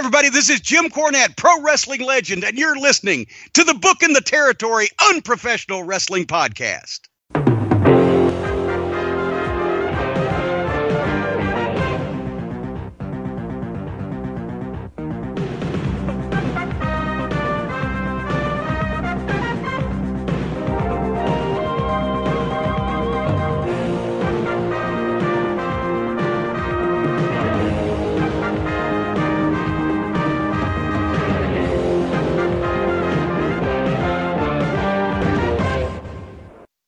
[0.00, 0.30] everybody.
[0.30, 4.88] This is Jim Cornette, pro wrestling legend, and you're listening to the Booking the Territory
[5.10, 7.00] Unprofessional Wrestling Podcast.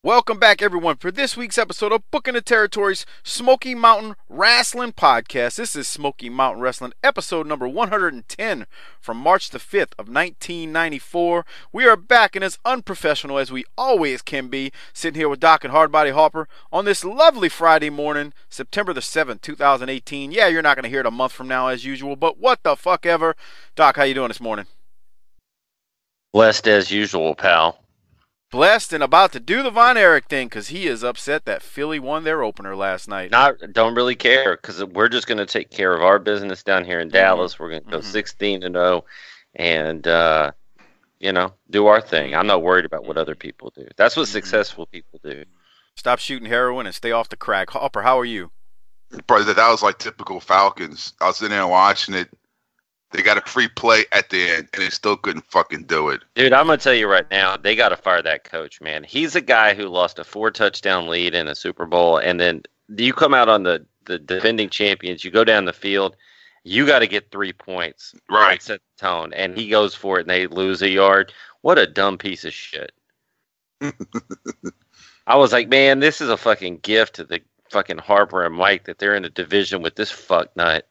[0.05, 5.55] Welcome back, everyone, for this week's episode of Booking the Territories Smoky Mountain Wrestling Podcast.
[5.55, 8.67] This is Smoky Mountain Wrestling, episode number 110
[9.01, 11.47] from March the 5th of 1994.
[11.73, 15.63] We are back and as unprofessional as we always can be, sitting here with Doc
[15.63, 20.33] and Hardbody Harper on this lovely Friday morning, September the 7th, 2018.
[20.33, 22.65] Yeah, you're not going to hear it a month from now as usual, but what
[22.65, 23.37] the fuck ever.
[23.77, 24.67] Doc, how you doing this morning?
[26.33, 27.79] Blessed as usual, pal
[28.53, 31.99] blessed and about to do the Von Erich thing because he is upset that Philly
[31.99, 33.33] won their opener last night.
[33.33, 36.85] Not don't really care because we're just going to take care of our business down
[36.85, 37.17] here in mm-hmm.
[37.17, 37.59] Dallas.
[37.59, 38.07] We're going to go mm-hmm.
[38.07, 39.05] 16 and 0,
[39.57, 40.53] and uh,
[41.19, 42.37] you know do our thing.
[42.37, 43.89] I'm not worried about what other people do.
[43.97, 44.33] That's what mm-hmm.
[44.33, 45.45] successful people do.
[45.97, 47.71] Stop shooting heroin and stay off the crack.
[47.71, 48.53] Hopper, how are you?
[49.27, 51.13] Bro, that was like typical Falcons.
[51.21, 52.31] I was sitting there watching it
[53.13, 56.23] they got a free play at the end, and they still couldn't fucking do it.
[56.35, 59.05] Dude, I'm gonna tell you right now, they got to fire that coach, man.
[59.05, 62.63] He's a guy who lost a four touchdown lead in a Super Bowl, and then
[62.89, 65.25] you come out on the the defending champions.
[65.25, 66.17] You go down the field,
[66.65, 68.63] you got to get three points, right?
[68.63, 71.33] Set the tone, and he goes for it, and they lose a yard.
[71.61, 72.93] What a dumb piece of shit.
[75.27, 78.85] I was like, man, this is a fucking gift to the fucking Harper and Mike
[78.85, 80.89] that they're in a division with this fuck nut.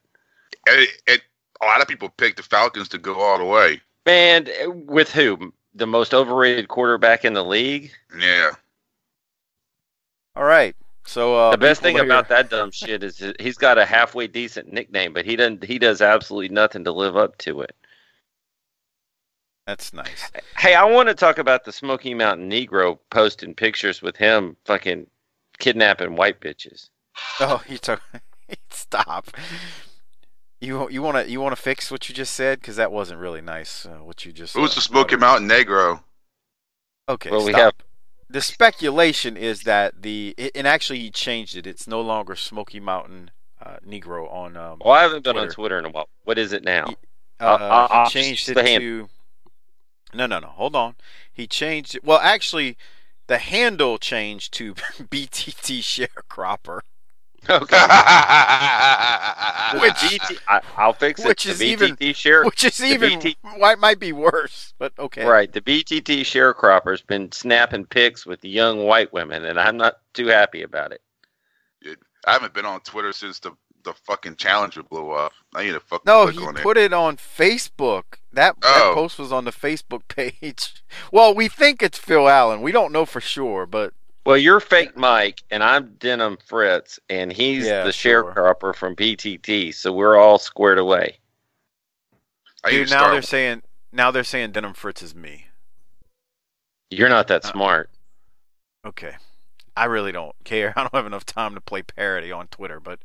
[0.67, 1.21] It, it,
[1.61, 3.81] a lot of people picked the Falcons to go all the way.
[4.05, 4.47] Man,
[4.85, 5.53] with who?
[5.75, 7.91] The most overrated quarterback in the league?
[8.19, 8.51] Yeah.
[10.35, 10.75] All right.
[11.05, 14.71] So uh, the best thing about that dumb shit is he's got a halfway decent
[14.71, 15.63] nickname, but he doesn't.
[15.63, 17.75] He does absolutely nothing to live up to it.
[19.67, 20.31] That's nice.
[20.57, 25.07] Hey, I want to talk about the Smoky Mountain Negro posting pictures with him fucking
[25.59, 26.89] kidnapping white bitches.
[27.39, 28.01] Oh, you talk.
[28.69, 29.31] Stop.
[30.61, 33.19] You you want to you want to fix what you just said because that wasn't
[33.19, 33.85] really nice.
[33.85, 34.55] Uh, what you just.
[34.55, 36.01] Who's uh, the Smoky Mountain Negro?
[37.09, 37.47] Okay, well, stop.
[37.47, 37.73] we have.
[38.29, 41.65] The speculation is that the and actually he changed it.
[41.65, 44.55] It's no longer Smoky Mountain uh, Negro on.
[44.55, 45.47] Um, well, I haven't been Twitter.
[45.47, 46.09] on Twitter in a while.
[46.25, 46.85] What is it now?
[46.87, 46.95] He,
[47.39, 49.09] uh, he changed it to.
[50.13, 50.47] No, no, no.
[50.47, 50.95] Hold on.
[51.33, 52.03] He changed it.
[52.03, 52.77] Well, actually,
[53.27, 56.81] the handle changed to BTT Sharecropper.
[57.49, 57.77] Okay.
[59.79, 61.27] which BT, I, will fix it.
[61.27, 65.25] Which is the even share, which is even BT, might might be worse, but okay.
[65.25, 65.51] Right.
[65.51, 70.61] The BTT sharecropper's been snapping pics with young white women, and I'm not too happy
[70.61, 71.01] about it.
[72.27, 73.51] I haven't been on Twitter since the
[73.83, 75.33] the fucking challenger blew up.
[75.55, 76.27] I need to fucking no.
[76.27, 76.85] he put it.
[76.85, 78.03] it on Facebook.
[78.31, 78.73] That, oh.
[78.73, 80.83] that post was on the Facebook page.
[81.11, 82.61] Well, we think it's Phil Allen.
[82.61, 83.93] We don't know for sure, but
[84.25, 88.23] well, you're fake Mike, and I'm Denim Fritz, and he's yeah, the sure.
[88.23, 91.17] sharecropper from BTT, So we're all squared away.
[92.69, 95.47] Dude, now they're saying now they're saying Denim Fritz is me.
[96.91, 97.89] You're not that uh, smart.
[98.85, 99.15] Okay,
[99.75, 100.73] I really don't care.
[100.77, 102.99] I don't have enough time to play parody on Twitter, but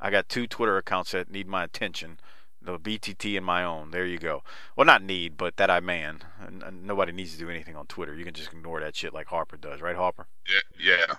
[0.00, 2.18] I got two Twitter accounts that need my attention
[2.62, 3.90] the BTT and my own.
[3.90, 4.42] There you go.
[4.76, 6.20] Well, not need, but that I man.
[6.40, 8.14] And, nobody needs to do anything on Twitter.
[8.14, 10.26] You can just ignore that shit like Harper does, right, Harper?
[10.48, 10.96] Yeah.
[11.08, 11.14] Yeah.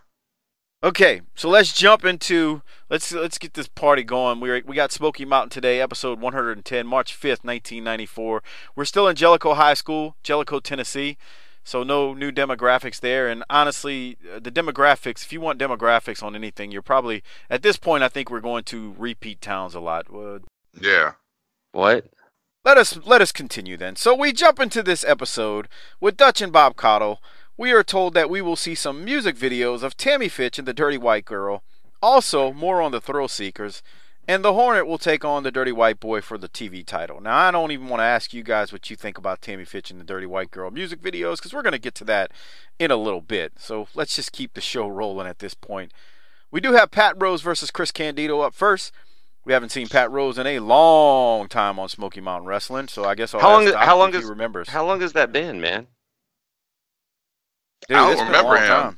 [0.83, 4.39] Okay, so let's jump into let's let's get this party going.
[4.39, 8.41] We we got Smoky Mountain today, episode 110, March 5th, 1994.
[8.75, 11.17] We're still in Jellicoe High School, Jellicoe, Tennessee.
[11.63, 13.29] So no new demographics there.
[13.29, 17.77] And honestly, uh, the demographics, if you want demographics on anything, you're probably at this
[17.77, 18.03] point.
[18.03, 20.07] I think we're going to repeat towns a lot.
[20.11, 20.39] Uh,
[20.81, 21.13] yeah.
[21.71, 22.05] What?
[22.63, 23.95] Let us let us continue then.
[23.95, 25.67] So we jump into this episode
[25.99, 27.19] with Dutch and Bob Caudle.
[27.57, 30.73] We are told that we will see some music videos of Tammy Fytch and the
[30.73, 31.63] Dirty White Girl.
[32.01, 33.81] Also, more on the Thrill Seekers.
[34.27, 37.19] And the Hornet will take on the Dirty White Boy for the TV title.
[37.19, 39.89] Now, I don't even want to ask you guys what you think about Tammy Fytch
[39.89, 42.31] and the Dirty White Girl music videos because we're going to get to that
[42.77, 43.53] in a little bit.
[43.57, 45.91] So let's just keep the show rolling at this point.
[46.51, 48.91] We do have Pat Rose versus Chris Candido up first.
[49.43, 53.15] We haven't seen Pat Rose in a long time on Smoky Mountain Wrestling, so I
[53.15, 53.67] guess I'll how long?
[53.73, 54.69] How long is, he remembers?
[54.69, 55.87] How long has that been, man?
[57.87, 58.67] Dude, I don't remember him.
[58.67, 58.97] Time.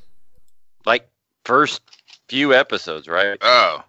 [0.86, 1.08] Like
[1.46, 1.82] first
[2.28, 3.38] few episodes, right?
[3.42, 3.84] Oh,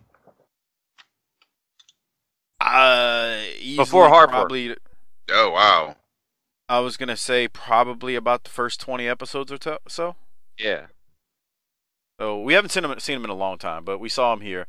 [2.61, 3.41] Uh,
[3.77, 4.33] Before Harper.
[4.33, 4.77] Probably,
[5.31, 5.97] Oh wow.
[6.69, 10.17] I was gonna say probably about the first twenty episodes or to- so.
[10.59, 10.87] Yeah.
[12.21, 14.41] So we haven't seen him seen him in a long time, but we saw him
[14.41, 14.67] here.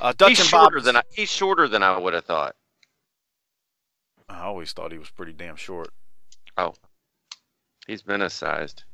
[0.00, 2.54] Uh, Dutch he's and shorter Bob's- than I, he's shorter than I would have thought.
[4.28, 5.88] I always thought he was pretty damn short.
[7.86, 8.84] He's menace sized.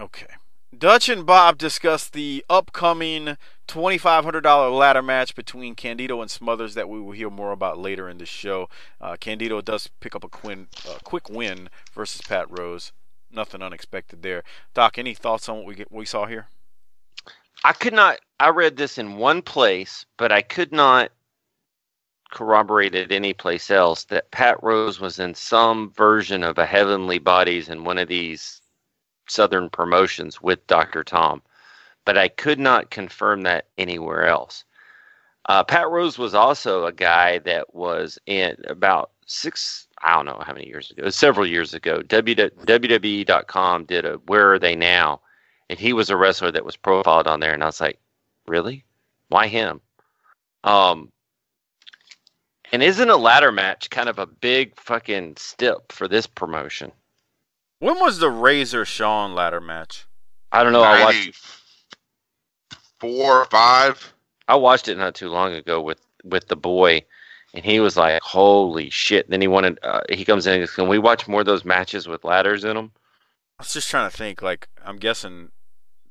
[0.00, 0.28] Okay.
[0.76, 3.36] Dutch and Bob discuss the upcoming
[3.68, 8.18] $2,500 ladder match between Candido and Smothers that we will hear more about later in
[8.18, 8.68] the show.
[9.00, 12.92] Uh, Candido does pick up a quin, uh, quick win versus Pat Rose.
[13.32, 14.44] Nothing unexpected there.
[14.74, 16.46] Doc, any thoughts on what we get, we saw here?
[17.64, 18.18] I could not.
[18.40, 21.10] I read this in one place, but I could not
[22.30, 27.18] corroborate it any place else that Pat Rose was in some version of a Heavenly
[27.18, 28.60] Bodies in one of these
[29.28, 31.04] Southern promotions with Dr.
[31.04, 31.42] Tom,
[32.04, 34.64] but I could not confirm that anywhere else.
[35.48, 40.42] Uh, Pat Rose was also a guy that was in about six, I don't know
[40.44, 42.00] how many years ago, several years ago.
[42.00, 45.20] WWE.com did a Where Are They Now?
[45.70, 47.52] And he was a wrestler that was profiled on there.
[47.52, 47.98] And I was like,
[48.46, 48.84] really?
[49.28, 49.80] Why him?
[50.62, 51.10] Um,
[52.72, 56.92] and isn't a ladder match kind of a big fucking step for this promotion?
[57.78, 60.06] When was the Razor Shawn ladder match?
[60.50, 60.82] I don't know.
[60.82, 61.40] I watched
[63.00, 64.14] Four or five.
[64.48, 67.04] I watched it not too long ago with with the boy,
[67.52, 69.78] and he was like, "Holy shit!" Then he wanted.
[69.82, 72.64] Uh, he comes in and goes, "Can we watch more of those matches with ladders
[72.64, 72.92] in them?"
[73.58, 74.40] I was just trying to think.
[74.42, 75.50] Like, I'm guessing,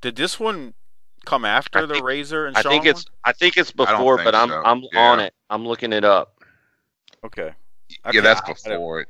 [0.01, 0.75] did this one
[1.25, 3.05] come after I the Razor and I Shawn think it's.
[3.05, 3.13] one?
[3.25, 4.61] I think it's before, think but I'm so.
[4.65, 4.99] I'm Yeah.
[4.99, 5.33] on it.
[5.49, 6.41] I'm looking it up.
[7.25, 7.51] Okay.
[8.11, 9.07] Yeah, that's before it.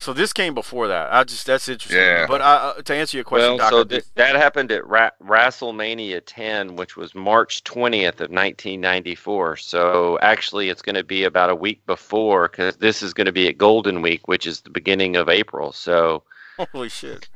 [0.00, 1.14] So this came before that.
[1.14, 1.98] I just that's interesting.
[1.98, 2.26] Yeah.
[2.26, 4.86] But uh, to answer your question, Well, Doc, so I do- th- that happened at
[4.86, 9.56] Ra- WrestleMania 10, which was March 20th of 1994.
[9.56, 13.32] So actually, it's going to be about a week before because this is going to
[13.32, 15.72] be at Golden Week, which is the beginning of April.
[15.72, 16.24] So
[16.72, 17.28] holy shit.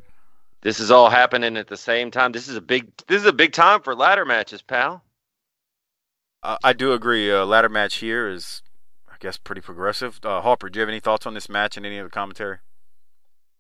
[0.60, 2.32] This is all happening at the same time.
[2.32, 2.90] This is a big.
[3.06, 5.04] This is a big time for ladder matches, pal.
[6.42, 7.30] Uh, I do agree.
[7.32, 8.62] Uh, ladder match here is,
[9.08, 10.20] I guess, pretty progressive.
[10.22, 12.58] Uh, Harper, do you have any thoughts on this match and any of the commentary?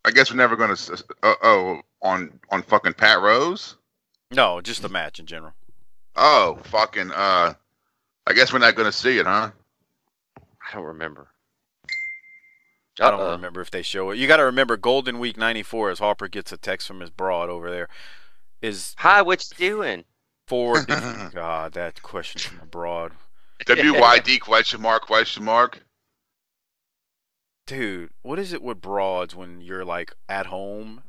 [0.04, 0.76] I guess we're never gonna.
[1.22, 3.76] Uh, oh, on on fucking Pat Rose.
[4.30, 5.52] No, just the match in general.
[6.16, 7.10] Oh, fucking.
[7.12, 7.54] Uh,
[8.26, 9.50] I guess we're not gonna see it, huh?
[10.38, 11.28] I don't remember.
[13.00, 13.32] I don't Uh-oh.
[13.32, 14.18] remember if they show it.
[14.18, 17.48] You got to remember Golden Week '94 as Harper gets a text from his broad
[17.48, 17.88] over there.
[18.60, 20.04] Is Hi, what you doing?
[20.46, 20.82] four.
[20.86, 23.12] God, that question from abroad,
[23.66, 25.82] WYD question mark question mark.
[27.66, 28.10] dude.
[28.22, 31.02] What is it with broads when you're like at home?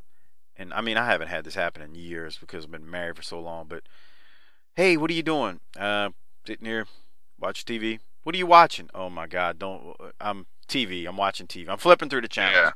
[0.56, 3.22] And I mean, I haven't had this happen in years because I've been married for
[3.24, 3.68] so long.
[3.68, 3.84] But
[4.76, 5.62] hey, what are you doing?
[5.78, 6.10] Uh,
[6.46, 6.86] sitting here,
[7.40, 8.00] watch TV.
[8.24, 8.90] What are you watching?
[8.94, 9.96] Oh my God, don't.
[10.20, 11.06] I'm TV.
[11.08, 11.68] I'm watching TV.
[11.70, 12.56] I'm flipping through the channels.
[12.56, 12.72] Yeah.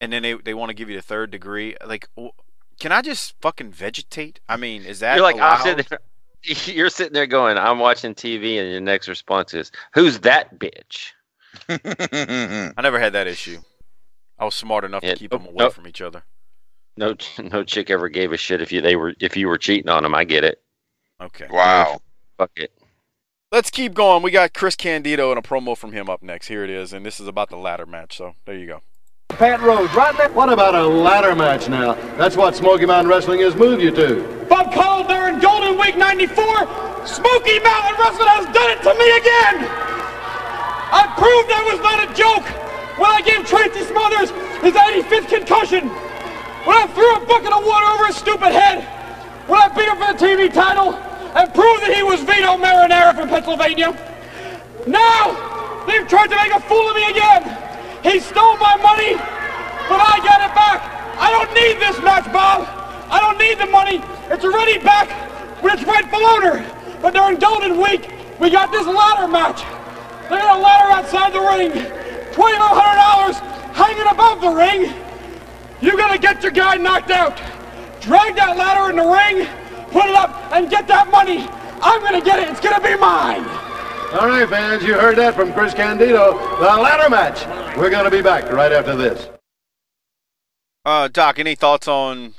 [0.00, 1.76] and then they they want to give you the third degree.
[1.86, 2.08] Like,
[2.80, 4.40] can I just fucking vegetate?
[4.48, 5.56] I mean, is that You're like allowed?
[5.58, 6.00] I'm sitting there,
[6.74, 11.12] You're sitting there going, "I'm watching TV," and your next response is, "Who's that bitch?"
[11.68, 13.58] I never had that issue.
[14.38, 15.72] I was smart enough Yeah, to keep them oh, away nope.
[15.74, 16.22] from each other.
[16.96, 19.88] No, no chick ever gave a shit if you they were if you were cheating
[19.90, 20.14] on them.
[20.14, 20.62] I get it.
[21.22, 21.46] Okay.
[21.50, 22.00] wow.
[22.38, 22.72] Fuck it.
[23.52, 24.22] Let's keep going.
[24.22, 26.46] We got Chris Candido and a promo from him up next.
[26.46, 28.16] Here it is, and this is about the ladder match.
[28.16, 28.82] So there you go.
[29.26, 30.30] Pat Rose, right there.
[30.30, 31.94] What about a ladder match now?
[32.14, 34.46] That's what Smoky Mountain Wrestling has moved you to.
[34.48, 36.30] Bob Caudle in Golden Week 94.
[37.02, 39.66] Smoky Mountain Wrestling has done it to me again.
[40.94, 42.46] I proved I was not a joke
[43.02, 44.30] when I gave Tracy Smothers
[44.62, 45.88] his 85th concussion.
[46.62, 48.84] When I threw a bucket of water over his stupid head.
[49.50, 53.14] When I beat him for the TV title and proved that he was Vito Marinara
[53.14, 53.94] from Pennsylvania.
[54.86, 57.44] Now they've tried to make a fool of me again.
[58.02, 59.14] He stole my money,
[59.86, 60.80] but I got it back.
[61.20, 62.66] I don't need this match, Bob.
[63.10, 64.02] I don't need the money.
[64.30, 65.08] It's already back
[65.62, 66.64] with its rightful owner.
[67.02, 68.10] But during Golden Week,
[68.40, 69.62] we got this ladder match.
[70.30, 71.72] They got a ladder outside the ring.
[72.32, 74.94] $2,500 hanging above the ring.
[75.80, 77.36] You're gonna get your guy knocked out.
[78.00, 79.48] Drag that ladder in the ring,
[79.90, 81.48] put it up, and get that money.
[81.82, 82.48] I'm gonna get it.
[82.48, 83.44] It's gonna be mine.
[84.12, 86.32] All right, fans, you heard that from Chris Candido.
[86.58, 87.46] The ladder match.
[87.78, 89.28] We're going to be back right after this.
[90.84, 92.34] Uh, Doc, any thoughts on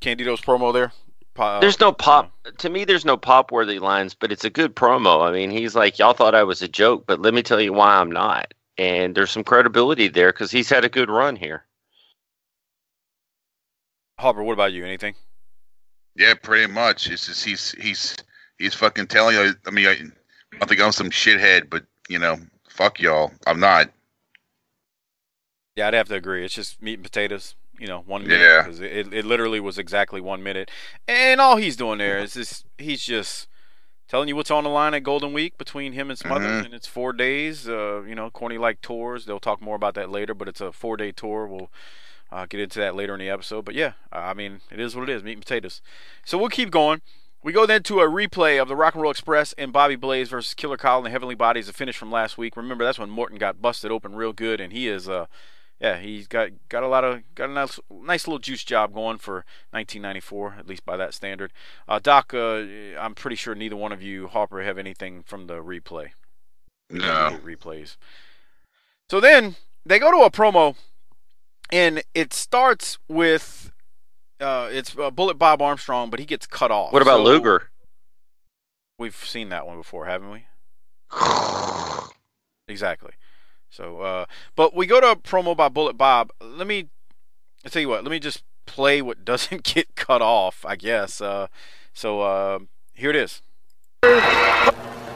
[0.00, 0.90] Candido's promo there?
[1.34, 2.32] Po- There's no pop.
[2.58, 5.24] To me, there's no pop worthy lines, but it's a good promo.
[5.24, 7.72] I mean, he's like, y'all thought I was a joke, but let me tell you
[7.72, 8.52] why I'm not.
[8.76, 11.64] And there's some credibility there because he's had a good run here.
[14.18, 14.84] Harper, what about you?
[14.84, 15.14] Anything?
[16.16, 17.08] Yeah, pretty much.
[17.10, 18.16] It's just he's he's
[18.58, 19.54] he's fucking telling you.
[19.66, 22.38] I mean, I, I don't think I'm some shithead, but you know,
[22.68, 23.32] fuck y'all.
[23.46, 23.90] I'm not.
[25.76, 26.44] Yeah, I'd have to agree.
[26.44, 27.54] It's just meat and potatoes.
[27.78, 28.62] You know, one minute Yeah.
[28.62, 30.70] because it, it literally was exactly one minute,
[31.08, 33.48] and all he's doing there is just he's just
[34.06, 36.64] telling you what's on the line at Golden Week between him and Smothers, Mhm.
[36.66, 37.66] and it's four days.
[37.66, 39.24] Uh, you know, corny like tours.
[39.24, 41.46] They'll talk more about that later, but it's a four day tour.
[41.48, 41.72] We'll
[42.32, 43.64] uh, get into that later in the episode.
[43.64, 45.82] But yeah, I mean, it is what it is, meat and potatoes.
[46.24, 47.02] So we'll keep going.
[47.44, 50.28] We go then to a replay of the Rock and Roll Express and Bobby Blaze
[50.28, 52.56] versus Killer Kyle and the Heavenly Bodies, a finish from last week.
[52.56, 55.26] Remember, that's when Morton got busted open real good, and he is, uh,
[55.80, 59.18] yeah, he's got got a lot of got a nice, nice little juice job going
[59.18, 61.52] for 1994, at least by that standard.
[61.88, 62.62] Uh, Doc, uh,
[62.98, 66.10] I'm pretty sure neither one of you, Harper, have anything from the replay.
[66.88, 67.40] No.
[67.44, 67.96] replays.
[69.10, 70.76] So then they go to a promo,
[71.72, 73.72] and it starts with
[74.40, 76.92] uh, it's uh, Bullet Bob Armstrong, but he gets cut off.
[76.92, 77.70] What about So- Luger?
[78.98, 80.44] We've seen that one before, haven't we?
[82.68, 83.12] Exactly.
[83.68, 86.30] So, uh, but we go to a promo by Bullet Bob.
[86.40, 86.88] Let me,
[87.64, 88.04] I tell you what.
[88.04, 90.64] Let me just play what doesn't get cut off.
[90.66, 91.20] I guess.
[91.20, 91.48] Uh,
[91.92, 92.58] so uh,
[92.94, 93.42] here it is.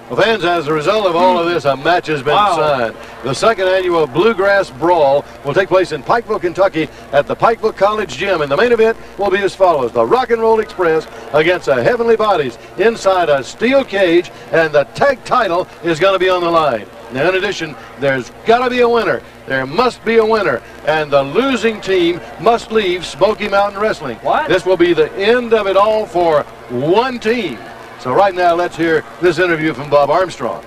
[0.08, 2.94] Well, fans, as a result of all of this, a match has been signed.
[3.24, 8.16] The second annual Bluegrass Brawl will take place in Pikeville, Kentucky at the Pikeville College
[8.16, 8.40] Gym.
[8.40, 9.90] And the main event will be as follows.
[9.90, 14.30] The Rock and Roll Express against the Heavenly Bodies inside a steel cage.
[14.52, 16.86] And the tag title is going to be on the line.
[17.12, 19.22] Now, in addition, there's got to be a winner.
[19.46, 20.62] There must be a winner.
[20.86, 24.18] And the losing team must leave Smoky Mountain Wrestling.
[24.18, 24.48] What?
[24.48, 27.58] This will be the end of it all for one team.
[28.06, 30.64] So right now, let's hear this interview from Bob Armstrong.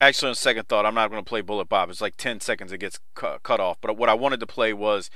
[0.00, 1.90] Actually, on second thought, I'm not going to play Bullet Bob.
[1.90, 3.76] It's like 10 seconds it gets cu- cut off.
[3.82, 5.10] But what I wanted to play was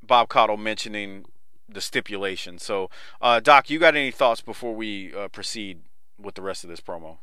[0.00, 1.24] Bob Caudle mentioning
[1.68, 2.60] the stipulation.
[2.60, 2.88] So,
[3.20, 5.80] uh, Doc, you got any thoughts before we uh, proceed
[6.20, 7.18] with the rest of this promo?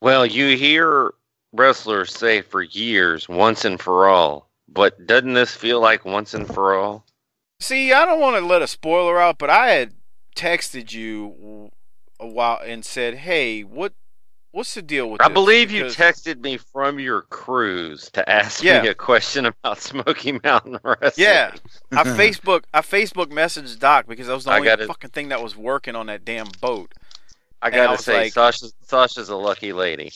[0.00, 1.14] Well, you hear
[1.52, 4.48] wrestlers say for years, once and for all.
[4.66, 7.04] But doesn't this feel like once and for all?
[7.60, 9.92] See, I don't want to let a spoiler out, but I had
[10.34, 11.70] texted you
[12.22, 13.92] a while and said, "Hey, what
[14.52, 18.62] what's the deal with I this?" believe you texted me from your cruise to ask
[18.62, 18.82] Yeah.
[18.82, 21.12] me a question about Smoky Mountain Wrestling.
[21.16, 21.54] Yeah,
[21.92, 24.86] I Facebook I Facebook messaged Doc because that was the only got it.
[24.86, 26.92] fucking thing that was working on that damn boat.
[27.60, 30.10] I gotta was say, like- Sasha's, Sasha's a lucky lady.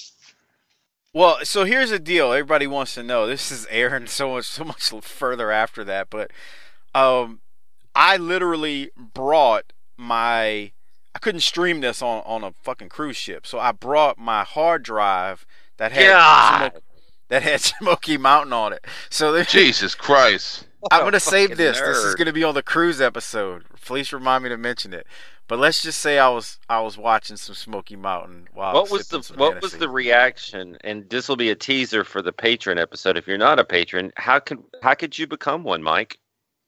[1.13, 2.33] Well, so here's the deal.
[2.33, 3.27] Everybody wants to know.
[3.27, 6.31] This is airing so much, so much further after that, but
[6.95, 7.41] um,
[7.95, 10.73] I literally brought my.
[11.17, 14.83] I couldn't stream this on on a fucking cruise ship, so I brought my hard
[14.83, 15.47] drive
[15.79, 16.83] that had God.
[17.29, 18.87] That had Smoky Mountain on it.
[19.09, 20.67] So there, Jesus Christ.
[20.91, 21.81] I'm gonna save Fucking this.
[21.81, 23.65] This is gonna be on the cruise episode.
[23.81, 25.07] Please remind me to mention it.
[25.49, 29.09] But let's just say I was I was watching some Smoky Mountain while what was
[29.09, 30.77] the sipping some what was the reaction?
[30.83, 33.17] And this will be a teaser for the patron episode.
[33.17, 36.19] If you're not a patron, how could how could you become one, Mike?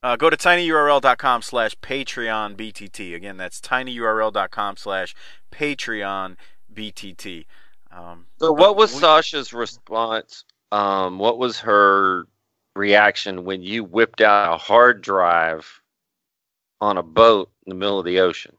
[0.03, 3.15] Uh, go to tinyurl.com slash Patreon BTT.
[3.17, 5.15] Again, that's tinyurl.com slash
[5.51, 6.37] Patreon
[6.73, 7.47] BTT.
[7.91, 10.45] Um, So, what was we- Sasha's response?
[10.71, 12.27] Um, what was her
[12.77, 15.81] reaction when you whipped out a hard drive
[16.81, 18.55] on a boat in the middle of the ocean?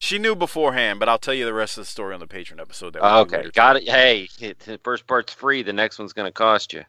[0.00, 2.60] she knew beforehand, but I'll tell you the rest of the story on the Patreon
[2.60, 2.92] episode.
[2.92, 3.82] That Okay, got it.
[3.88, 5.62] Hey, the first part's free.
[5.64, 6.84] The next one's going to cost you.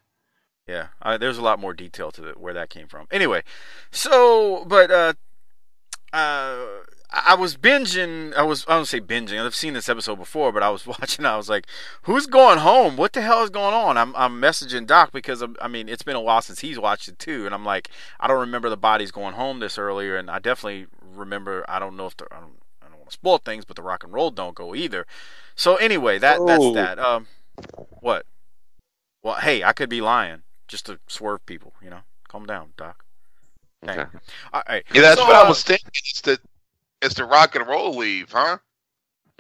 [0.70, 3.08] Yeah, uh, there's a lot more detail to the, where that came from.
[3.10, 3.42] Anyway,
[3.90, 5.14] so but uh,
[6.14, 6.66] uh,
[7.12, 8.36] I was binging.
[8.36, 9.44] I was I don't say binging.
[9.44, 11.26] I've seen this episode before, but I was watching.
[11.26, 11.66] I was like,
[12.04, 12.98] "Who's going home?
[12.98, 16.04] What the hell is going on?" I'm I'm messaging Doc because I'm, I mean it's
[16.04, 18.78] been a while since he's watched it too, and I'm like, I don't remember the
[18.78, 21.66] bodies going home this earlier, and I definitely remember.
[21.68, 23.82] I don't know if the I don't I don't want to spoil things, but the
[23.82, 25.08] rock and roll don't go either.
[25.56, 26.74] So anyway, that that's Oh.
[26.74, 27.00] that.
[27.00, 27.26] Um,
[28.02, 28.28] what?
[29.24, 31.74] Well, hey, I could be lying just to swerve people.
[31.84, 32.00] You know,
[32.30, 33.04] calm down, Doc.
[33.86, 34.18] Thank Okay.
[34.54, 34.84] All right.
[34.94, 35.90] Yeah, that's So, what uh, I was thinking.
[35.94, 36.40] It's the
[37.02, 38.58] it's the rock and roll leave, huh?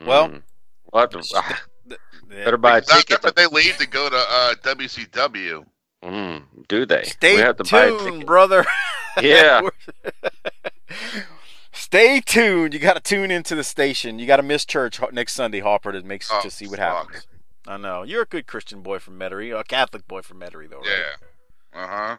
[0.06, 0.42] Well- Mm.
[0.86, 1.12] what?
[1.12, 1.98] the-
[2.30, 2.46] Yeah.
[2.46, 3.10] better buy a ticket.
[3.24, 5.66] remember they leave to go to uh, WCW.
[6.04, 7.04] Mm, do they?
[7.04, 8.26] Stay we have to buy a tuned, ticket.
[8.28, 8.66] brother.
[9.22, 9.62] Yeah.
[11.72, 12.74] Stay tuned.
[12.74, 14.20] You got to tune into the station.
[14.20, 17.08] You got to miss church next Sunday, Hopper, to make Oh, to see what fuck.
[17.08, 17.28] happens.
[17.70, 20.80] I know you're a good Christian boy from Metairie, a Catholic boy from Metairie, though,
[20.80, 20.88] right?
[21.74, 21.82] Yeah.
[21.84, 22.18] Uh huh.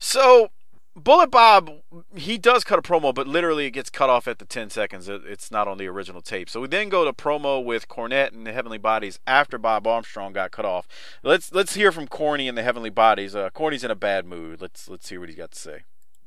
[0.00, 0.50] So,
[0.96, 1.70] Bullet Bob,
[2.16, 5.08] he does cut a promo, but literally it gets cut off at the 10 seconds.
[5.08, 6.50] It's not on the original tape.
[6.50, 10.32] So we then go to promo with Cornette and the Heavenly Bodies after Bob Armstrong
[10.32, 10.88] got cut off.
[11.22, 13.36] Let's let's hear from Corny and the Heavenly Bodies.
[13.36, 14.60] Uh, Corny's in a bad mood.
[14.60, 15.82] Let's let's hear what he's got to say.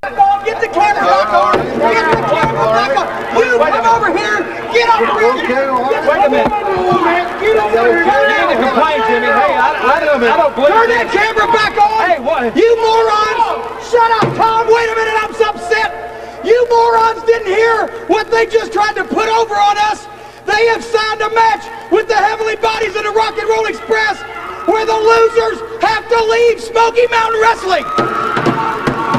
[0.07, 1.59] Get the camera back on!
[1.59, 3.07] Get the camera back on!
[3.35, 4.39] You come over here!
[4.71, 5.67] Get over here!
[6.07, 6.47] Wait a minute.
[6.47, 8.23] Get over here!
[8.23, 9.27] You need to complain, Jimmy.
[9.27, 11.99] Hey, I, I, I don't believe Turn that camera back on!
[12.07, 12.55] Hey, what?
[12.55, 13.67] You morons!
[13.83, 14.71] Shut up, Tom!
[14.71, 15.91] Wait a minute, I'm so upset!
[16.47, 20.07] You morons didn't hear what they just tried to put over on us!
[20.47, 24.23] They have signed a match with the Heavenly Bodies of the Rock and Roll Express
[24.71, 28.26] where the losers have to leave Smoky Mountain Wrestling!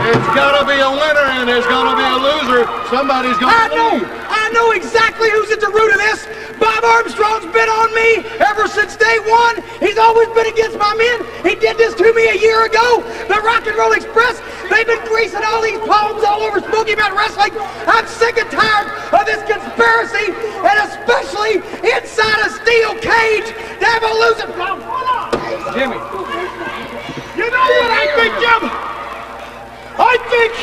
[0.08, 2.64] It's gotta be a winner and there's gonna be a loser.
[2.88, 4.08] Somebody's I gonna know, leave.
[4.08, 6.24] I know exactly who's at the root of this.
[6.56, 9.60] Bob Armstrong's been on me ever since day one.
[9.84, 11.28] He's always been against my men.
[11.44, 13.04] He did this to me a year ago.
[13.28, 14.40] The Rock and Roll Express,
[14.72, 17.52] they've been greasing all these palms all over Smoky Mountain Wrestling.
[17.84, 24.02] I'm sick and tired of this conspiracy, and especially inside a steel cage to have
[24.08, 24.56] a losing.
[24.56, 25.36] Hold on.
[25.76, 26.00] Jimmy.
[27.36, 28.88] You know what I think, Jim?
[29.98, 30.54] I think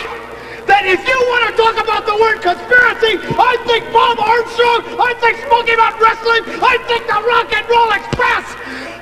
[0.63, 5.11] that if you want to talk about the word conspiracy, I think Bob Armstrong, I
[5.19, 8.47] think Smoky Mountain Wrestling, I think the Rock and Roll Express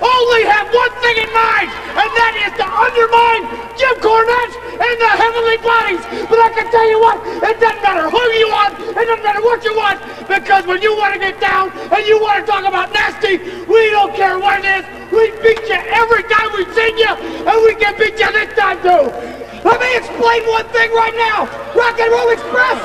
[0.02, 3.46] only have one thing in mind, and that is to undermine
[3.78, 6.02] Jim Cornette and the Heavenly Bodies.
[6.26, 9.42] But I can tell you what, it doesn't matter who you want, it doesn't matter
[9.46, 12.66] what you want, because when you want to get down and you want to talk
[12.66, 13.38] about nasty,
[13.70, 14.86] we don't care what it is.
[15.14, 17.14] We beat you every time we've seen you,
[17.46, 19.43] and we can beat you this time too.
[19.64, 21.46] Let me explain one thing right now.
[21.74, 22.80] Rock and Roll Express,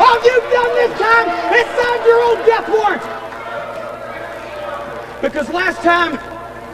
[0.00, 3.02] all you've done this time is signed your own death warrant.
[5.22, 6.18] Because last time,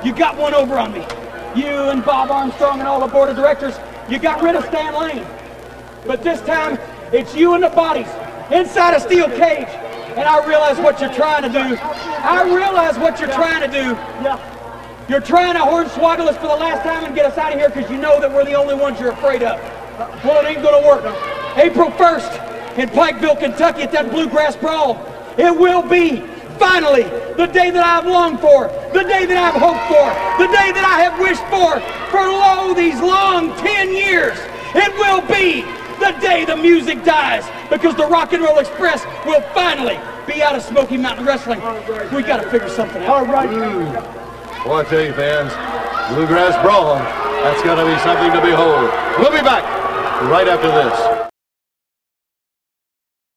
[0.04, 1.06] you got one over on me.
[1.54, 3.74] You and Bob Armstrong and all the board of directors,
[4.08, 5.26] you got rid of Stan Lane.
[6.06, 6.78] But this time,
[7.12, 8.08] it's you and the bodies
[8.50, 9.68] inside a steel cage.
[10.16, 11.76] And I realize what you're trying to do.
[11.80, 13.94] I realize what you're trying to do.
[15.10, 17.68] You're trying to hornswoggle us for the last time and get us out of here
[17.68, 19.58] because you know that we're the only ones you're afraid of.
[20.24, 21.02] Well, it ain't gonna work.
[21.56, 25.04] April 1st in Pikeville, Kentucky at that Bluegrass Brawl.
[25.36, 26.20] It will be
[26.60, 27.02] finally
[27.34, 30.06] the day that I've longed for, the day that I've hoped for,
[30.38, 31.80] the day that I have wished for
[32.14, 34.38] for lo these long 10 years.
[34.76, 35.62] It will be
[35.98, 39.98] the day the music dies because the Rock and Roll Express will finally
[40.32, 41.58] be out of Smoky Mountain Wrestling.
[42.14, 43.08] We gotta figure something out.
[43.08, 43.50] All right.
[43.50, 44.29] Mm.
[44.64, 45.52] Boy, I tell you, fans,
[46.14, 46.96] Bluegrass Brawl,
[47.42, 48.90] that's gonna be something to behold.
[49.18, 49.64] We'll be back
[50.30, 51.30] right after this.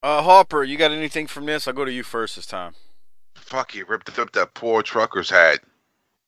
[0.03, 1.65] Uh, Harper, you got anything from this?
[1.65, 2.73] I'll go to you first this time.
[3.35, 5.59] Fuck, he ripped up that poor trucker's hat.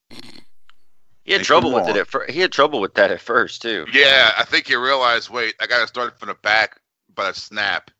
[0.09, 2.31] He had Hey, trouble come with it at first.
[2.31, 3.85] He had trouble with that at first too.
[3.91, 6.79] Yeah, I think he realized, wait, I gotta start from the back
[7.13, 7.91] by a snap.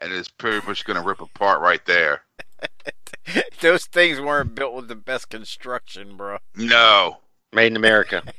[0.00, 2.22] And it's pretty much gonna rip apart right there.
[3.60, 6.38] Those things weren't built with the best construction, bro.
[6.56, 7.18] No.
[7.52, 8.22] Made in America.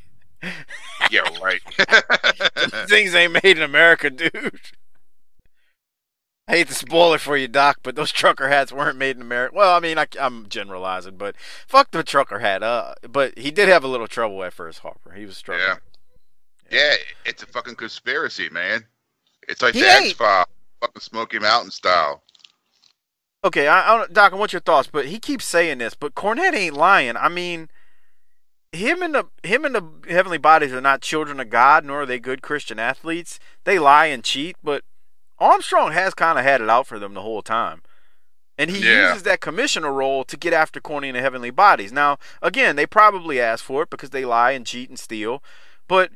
[1.11, 1.61] Yeah, right.
[2.87, 4.61] things ain't made in America, dude.
[6.47, 9.21] I hate to spoil it for you, Doc, but those trucker hats weren't made in
[9.21, 9.55] America.
[9.55, 11.35] Well, I mean, I, am generalizing, but
[11.67, 12.63] fuck the trucker hat.
[12.63, 15.11] Uh, but he did have a little trouble at first, Harper.
[15.13, 15.67] He was struggling.
[15.67, 15.75] Yeah.
[16.71, 18.85] Yeah, it's a fucking conspiracy, man.
[19.47, 20.45] It's like He the X File,
[20.81, 22.21] fucking Smoky Mountain style.
[23.43, 26.53] Okay, I, I Doc, I want your thoughts, but he keeps saying this, but Cornette
[26.53, 27.15] ain't lying.
[27.15, 27.69] I mean,
[28.73, 32.05] him and the him and the heavenly bodies are not children of God, nor are
[32.05, 33.39] they good Christian athletes.
[33.63, 34.83] They lie and cheat, but
[35.39, 37.81] Armstrong has kind of had it out for them the whole time.
[38.57, 39.11] And he Yeah.
[39.11, 41.93] uses that commissioner role to get after Corny and the heavenly bodies.
[41.93, 45.41] Now, again, they probably asked for it because they lie and cheat and steal,
[45.87, 46.11] but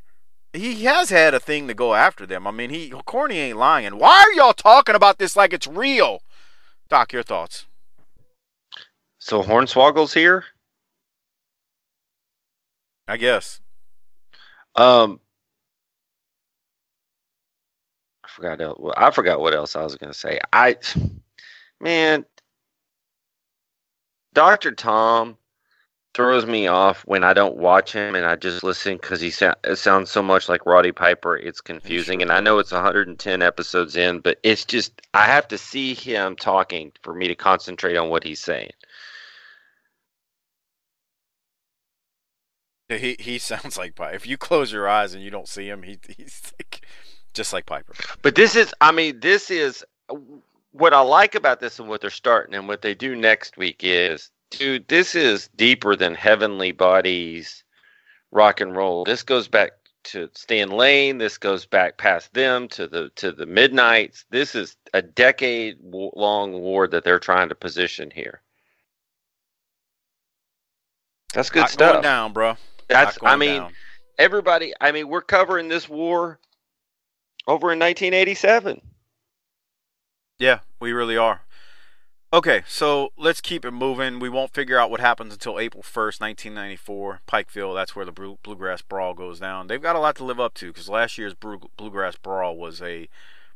[0.51, 2.45] he has had a thing to go after them.
[2.45, 3.97] I mean, he Corny ain't lying.
[3.97, 6.21] Why are y'all talking about this like it's real?
[6.93, 7.65] Doc, your thoughts?
[9.17, 10.43] So Hornswoggle's here.
[13.07, 13.59] I guess.
[14.75, 15.19] Um,
[18.23, 18.61] I forgot.
[18.61, 20.39] el- well, I forgot what else I was gonna say.
[20.53, 20.77] I,
[21.81, 22.25] man,
[24.33, 25.37] Doctor Tom
[26.13, 29.55] throws me off when I don't watch him and I just listen because he sa-
[29.63, 31.37] it sounds so much like Roddy Piper.
[31.37, 35.57] It's confusing, and I know it's 110 episodes in, but it's just I have to
[35.57, 38.71] see him talking for me to concentrate on what he's saying.
[42.89, 44.15] He he sounds like Piper.
[44.15, 46.85] If you close your eyes and you don't see him, he he's like,
[47.33, 47.93] just like Piper.
[48.21, 49.83] But this is, I mean, this is
[50.71, 53.81] what I like about this and what they're starting and what they do next week
[53.83, 57.63] is, dude, this is deeper than Heavenly Bodies
[58.31, 59.03] rock and roll.
[59.03, 59.71] This goes back
[60.05, 61.17] to Stan Lane.
[61.17, 64.25] This goes back past them to the to the Midnights.
[64.29, 68.41] This is a decade long war that they're trying to position here.
[71.33, 71.91] That's good Not stuff.
[71.93, 72.57] going down, bro.
[72.89, 73.73] That's, I mean, down.
[74.19, 76.39] everybody i mean we're covering this war
[77.47, 78.81] over in 1987.
[80.39, 81.41] Yeah, we really are.
[82.33, 84.17] Okay, so let's keep it moving.
[84.17, 87.21] We won't figure out what happens until April 1st, 1994.
[87.27, 89.67] Pikeville, that's where the Bluegrass Brawl goes down.
[89.67, 93.07] They've got a lot to live up to because last year's Bluegrass Brawl was a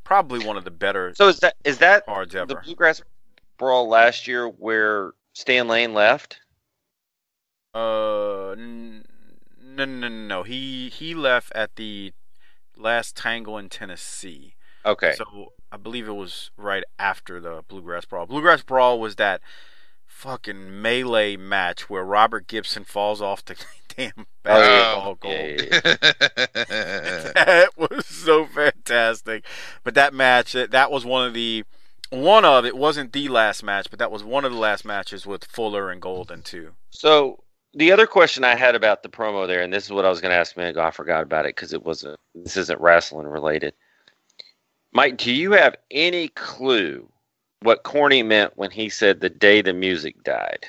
[0.04, 2.46] probably one of the better So is that is that cards the.
[2.46, 3.02] Bluegrass
[3.58, 6.40] Brawl last year where Stan Lane left?
[7.74, 9.02] Uh, no,
[9.60, 10.44] no, no, no.
[10.44, 12.14] He he left at the
[12.78, 14.54] last Tango in Tennessee.
[14.88, 15.14] Okay.
[15.18, 18.26] So I believe it was right after the Bluegrass Brawl.
[18.26, 19.42] Bluegrass Brawl was that
[20.06, 23.56] fucking melee match where Robert Gibson falls off the
[23.96, 25.32] damn basketball oh, goal.
[25.32, 27.32] yeah, yeah, yeah.
[27.36, 29.46] that was so fantastic.
[29.84, 31.66] But that match, that, was one of the
[32.10, 35.26] one of it wasn't the last match, but that was one of the last matches
[35.26, 36.72] with Fuller and Golden too.
[36.90, 40.10] So the other question I had about the promo there, and this is what I
[40.10, 42.18] was going to ask a minute I forgot about it because it wasn't.
[42.34, 43.74] This isn't wrestling related.
[44.98, 47.08] Mike, do you have any clue
[47.62, 50.66] what Corny meant when he said the day the music died?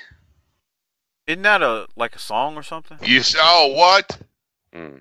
[1.27, 2.99] Isn't that a like a song or something?
[3.03, 4.19] You s- oh what?
[4.71, 4.99] Hmm.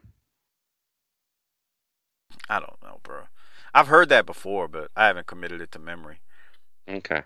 [2.48, 3.24] I don't know, bro.
[3.74, 6.22] I've heard that before, but I haven't committed it to memory.
[6.88, 7.24] Okay.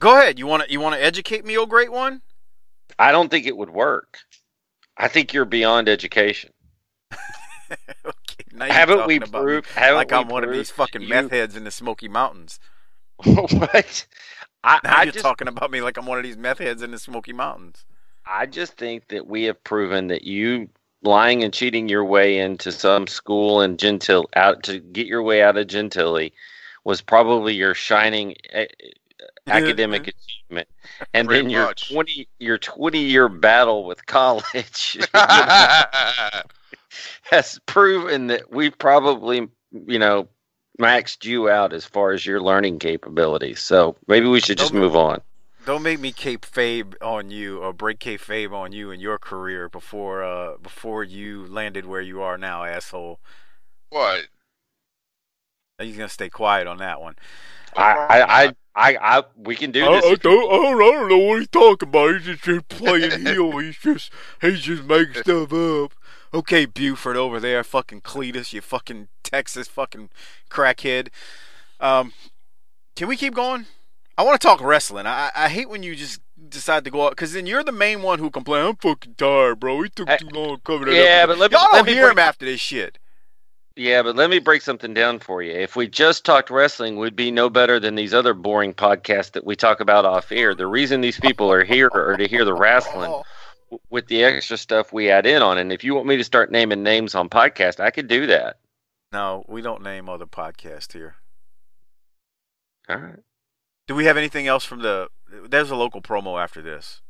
[0.00, 0.38] Go ahead.
[0.38, 2.22] You want to you want to educate me, oh great one?
[2.98, 4.20] I don't think it would work.
[4.96, 6.50] I think you're beyond education.
[8.40, 9.68] okay, now you're Haven't we talking about me proved?
[9.74, 12.58] Haven't like I'm one of these fucking you- meth heads in the Smoky Mountains?
[13.24, 14.06] what?
[14.64, 16.82] I, Now I you're just, talking about me like I'm one of these meth heads
[16.82, 17.84] in the Smoky Mountains.
[18.26, 20.68] I just think that we have proven that you
[21.02, 25.42] lying and cheating your way into some school and gentil out to get your way
[25.42, 26.32] out of gentilly
[26.84, 28.66] was probably your shining eh,
[29.46, 30.66] academic achievement,
[31.14, 31.90] and Pretty then your much.
[31.90, 34.98] twenty your twenty year battle with college
[37.22, 40.28] has proven that we probably you know
[40.80, 43.60] maxed you out as far as your learning capabilities.
[43.60, 45.20] So maybe we should just Don't- move on.
[45.66, 50.22] Don't make me kayfabe on you or break kayfabe on you in your career before
[50.22, 53.18] uh before you landed where you are now, asshole.
[53.88, 54.24] what?
[55.78, 57.16] He's gonna stay quiet on that one.
[57.76, 60.04] I I I, I, I we can do this.
[60.04, 62.14] if don't, I don't, I don't know what he's talking about.
[62.16, 63.56] He's just, just playing heel.
[63.58, 65.92] He's just, he's just making stuff up.
[66.34, 70.10] Okay, Buford over there, fucking Cletus, you fucking Texas fucking
[70.50, 71.08] crackhead.
[71.78, 72.12] Um,
[72.96, 73.66] can we keep going?
[74.18, 75.06] I want to talk wrestling.
[75.06, 78.02] I, I hate when you just decide to go out because then you're the main
[78.02, 78.66] one who complain.
[78.66, 79.76] I'm fucking tired, bro.
[79.76, 80.94] We took too long to cover that.
[80.94, 82.98] Yeah, up." but let me- y'all let don't me hear him break- after this shit.
[83.76, 85.52] Yeah, but let me break something down for you.
[85.52, 89.44] If we just talked wrestling, we'd be no better than these other boring podcasts that
[89.44, 90.54] we talk about off air.
[90.54, 93.22] The reason these people are here are to hear the wrestling w-
[93.90, 95.58] with the extra stuff we add in on.
[95.58, 98.58] And if you want me to start naming names on podcast, I could do that.
[99.12, 101.16] No, we don't name other podcasts here.
[102.88, 103.20] All right.
[103.86, 105.08] Do we have anything else from the?
[105.48, 107.00] There's a local promo after this.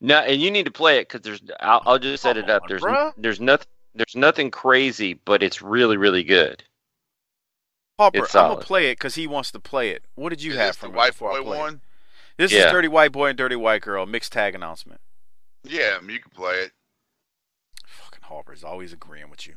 [0.00, 1.42] No, and you need to play it because there's.
[1.60, 2.62] I'll, I'll just set it up.
[2.62, 3.12] on, There's bruh.
[3.16, 6.62] there's nothing there's nothing crazy, but it's really really good.
[7.98, 10.04] Harper, It's I'm gonna play it because he wants to play it.
[10.14, 11.80] What did you Is have this the from it white boy play one?
[12.36, 15.00] This is Dirty White Boy and Dirty White Girl mixed tag announcement.
[15.64, 16.72] Yeah, I mean, you can play it.
[17.86, 19.54] Fucking Harper's always agreeing with you.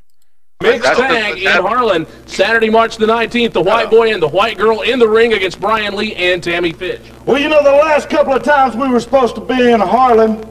[0.62, 3.54] Mixed That's the- tag in that- Harlan, Saturday, March the 19th.
[3.54, 6.72] The white boy and the white girl in the ring against Brian Lee and Tammy
[6.72, 7.02] Fytch.
[7.26, 10.46] Well, you know, the last couple of times we were supposed to be in Harlan,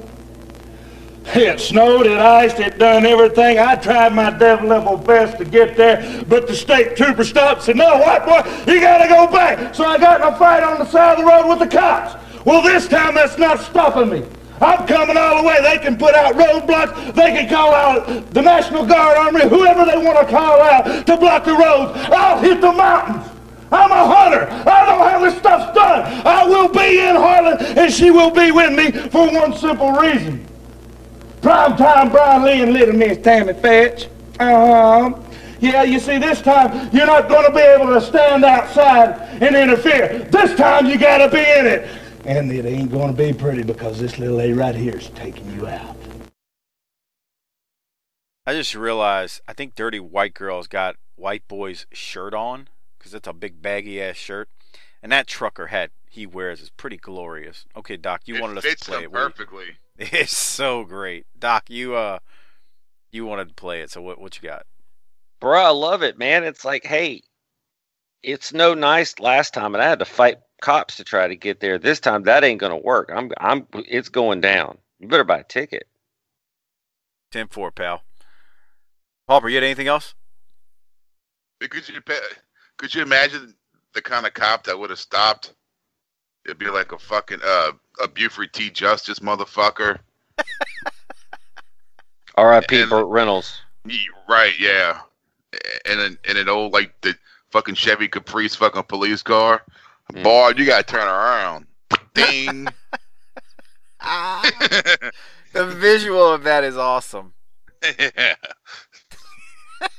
[1.34, 3.58] it snowed, it iced, it done everything.
[3.58, 7.64] I tried my devil level best to get there, but the state trooper stopped and
[7.64, 9.74] said, No, white boy, you gotta go back.
[9.74, 12.14] So I got in a fight on the side of the road with the cops.
[12.44, 14.22] Well, this time that's not stopping me.
[14.60, 15.60] I'm coming all the way.
[15.62, 17.14] They can put out roadblocks.
[17.14, 21.16] They can call out the National Guard, Army, whoever they want to call out to
[21.16, 21.92] block the roads.
[22.10, 23.30] I'll hit the mountains.
[23.72, 24.46] I'm a hunter.
[24.48, 26.26] I know how this stuff's done.
[26.26, 30.46] I will be in Harlan, and she will be with me for one simple reason.
[31.42, 34.08] Prime time Brian Lee and Little Miss Tammy Fytch.
[34.38, 35.20] Uh-huh.
[35.60, 39.56] Yeah, you see, this time you're not going to be able to stand outside and
[39.56, 40.26] interfere.
[40.30, 41.88] This time you got to be in it.
[42.26, 45.50] And it ain't going to be pretty because this little A right here is taking
[45.52, 45.94] you out.
[48.46, 53.28] I just realized I think Dirty White Girl's got White Boy's shirt on because it's
[53.28, 54.48] a big baggy ass shirt,
[55.02, 57.66] and that trucker hat he wears is pretty glorious.
[57.76, 59.12] Okay, Doc, you it wanted us to play him it.
[59.12, 59.64] What do you- perfectly.
[59.96, 61.70] It's so great, Doc.
[61.70, 62.18] You uh,
[63.12, 64.66] you wanted to play it, so what what you got?
[65.40, 66.42] Bro, I love it, man.
[66.42, 67.22] It's like, hey,
[68.22, 71.60] it's no nice last time, and I had to fight cops to try to get
[71.60, 71.78] there.
[71.78, 73.10] This time, that ain't gonna work.
[73.14, 74.78] I'm, I'm, it's going down.
[74.98, 75.86] You better buy a ticket.
[77.30, 78.02] Ten four, pal.
[79.28, 80.14] Harper, you had anything else?
[81.60, 82.00] Could you
[82.76, 83.54] could you imagine
[83.94, 85.54] the kind of cop that would have stopped?
[86.44, 88.70] It'd be like a fucking uh a Buford T.
[88.70, 89.98] Justice motherfucker.
[92.36, 92.80] R.I.P.
[92.80, 93.60] And- Burt Reynolds.
[94.28, 95.00] Right, yeah.
[95.86, 97.14] And an and an old like the
[97.50, 99.62] fucking Chevy Caprice fucking police car.
[100.14, 100.22] Mm.
[100.22, 101.66] Boy, you gotta turn around.
[102.14, 102.68] Ding.
[105.54, 107.32] The visual of that is awesome.
[107.82, 108.34] yeah.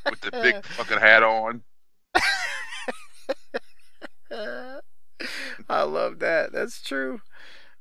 [0.10, 1.63] With the big fucking hat on.
[5.69, 6.51] I love that.
[6.51, 7.21] That's true.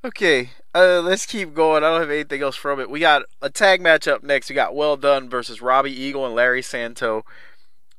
[0.05, 1.83] Okay, uh, let's keep going.
[1.83, 2.89] I don't have anything else from it.
[2.89, 4.49] We got a tag match up next.
[4.49, 7.25] We got Well Dunn versus Robbie Eagle and Larry Santo.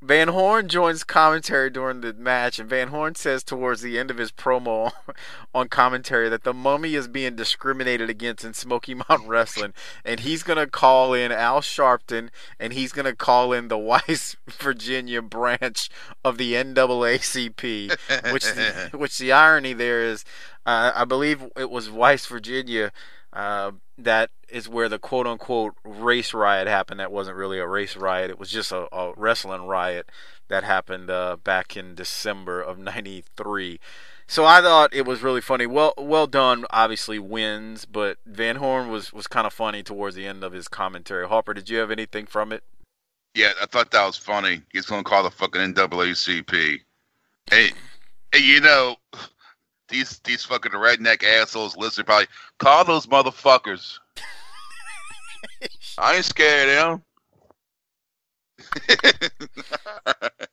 [0.02, 4.18] Van Horn joins commentary during the match, and Van Horn says towards the end of
[4.18, 4.92] his promo
[5.56, 10.44] on commentary that the mummy is being discriminated against in Smoky Mountain Wrestling, and he's
[10.44, 12.30] going to call in Al Sharpton,
[12.60, 15.90] and he's going to call in the Wise, Virginia branch
[16.24, 18.46] of the NAACP, which,
[18.94, 20.26] which the irony there is,
[20.66, 22.92] uh, I believe it was Wise, Virginia,
[23.36, 27.00] uh, that is where the quote unquote race riot happened.
[27.00, 30.10] That wasn't really a race riot, it was just a, a wrestling riot
[30.48, 33.80] that happened uh, back in December of 93.
[34.28, 35.68] So I thought it was really funny.
[35.68, 36.66] Well, Well Dunn.
[36.72, 40.68] Obviously wins, but Van Horn was was kind of funny towards the end of his
[40.68, 41.28] commentary.
[41.28, 42.64] Harper, did you have anything from it?
[43.36, 44.62] Yeah, I thought that was funny.
[44.72, 46.80] He's gonna call the fucking NAACP.
[47.50, 47.72] Hey,
[48.32, 48.96] hey, you know,
[49.90, 52.28] these these fucking redneck assholes listen probably
[52.60, 54.00] call those motherfuckers.
[55.98, 57.02] I ain't scared of them.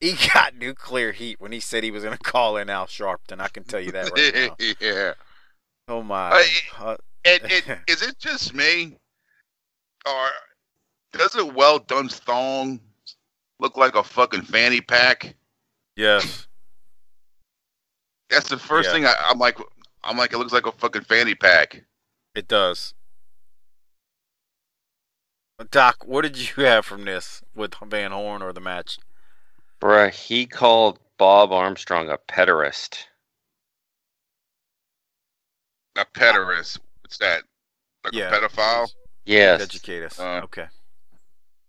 [0.00, 3.40] He got nuclear heat when he said he was going to call in Al Sharpton.
[3.40, 4.56] I can tell you that right now.
[4.80, 5.12] yeah.
[5.86, 6.30] Oh my!
[6.80, 8.96] Uh, Uh, And, and is it just me,
[10.04, 10.26] or
[11.12, 12.80] doesn't Well Dunn thong
[13.60, 15.36] look like a fucking fanny pack?
[15.94, 16.48] yes.
[18.32, 18.92] That's the first Yeah.
[18.94, 19.58] thing I, I'm like.
[20.04, 21.84] I'm like, it looks like a fucking fanny pack.
[22.34, 22.92] It does.
[25.70, 28.98] Doc, what did you have from this with Van Horn or the match?
[29.80, 33.04] Bruh, he called Bob Armstrong a pederast.
[35.96, 36.78] A pederast.
[37.02, 37.44] What's that?
[38.04, 38.34] Like Yeah.
[38.34, 38.90] a pedophile?
[39.24, 39.60] Yes.
[39.60, 40.18] Educate us.
[40.18, 40.66] Uh, okay.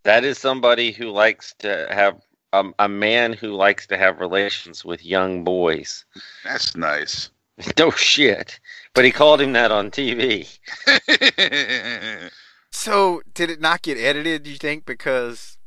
[0.05, 2.19] That is somebody who likes to have
[2.53, 6.05] um, a man who likes to have relations with young boys.
[6.45, 7.29] That's nice.
[7.77, 8.59] no shit.
[8.93, 10.47] But he called him that on TV.
[12.75, 14.41] So, did it not get edited?
[14.43, 15.59] Do you think because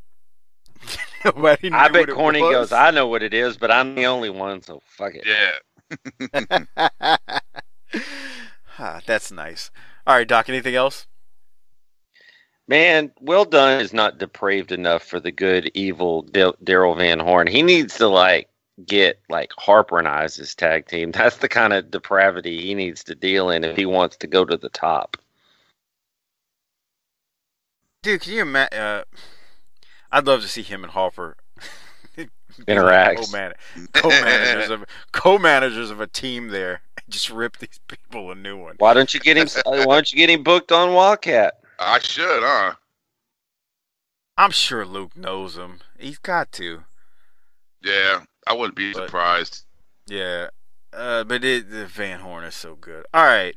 [1.25, 1.71] nobody?
[1.71, 2.51] Knew I bet what it Corny was?
[2.53, 5.25] goes, I know what it is, but I'm the only one, so fuck it.
[5.25, 7.17] yeah.
[8.79, 9.71] Ah, that's nice.
[10.05, 10.49] All right, Doc.
[10.49, 11.07] Anything else?
[12.69, 17.47] Man, Well Dunn is not depraved enough for the good, evil Daryl Van Horn.
[17.47, 18.49] He needs to, like,
[18.85, 21.11] get, like, Harper and I's tag team.
[21.13, 24.45] That's the kind of depravity he needs to deal in if he wants to go
[24.45, 25.17] to the top.
[28.03, 28.79] Dude, can you imagine?
[28.79, 29.05] Uh,
[30.13, 31.37] I'd love to see him and Harper
[32.17, 32.31] like
[32.69, 33.21] Interact.
[33.27, 33.55] Co-man-
[33.93, 36.83] co-managers of co-managers of a team there.
[37.09, 38.77] Just rip these people a new one.
[38.79, 39.49] Why don't you get him?
[39.67, 41.61] uh, why don't you get him booked on Wildcat?
[41.79, 42.75] I should, huh?
[44.39, 45.81] I'm sure Luke knows him.
[45.99, 46.85] He's got to.
[47.83, 48.25] Yeah.
[48.47, 49.65] I wouldn't be But- surprised.
[50.07, 50.49] Yeah.
[50.93, 53.05] Uh, but it, the Van Horn is so good.
[53.13, 53.55] All right.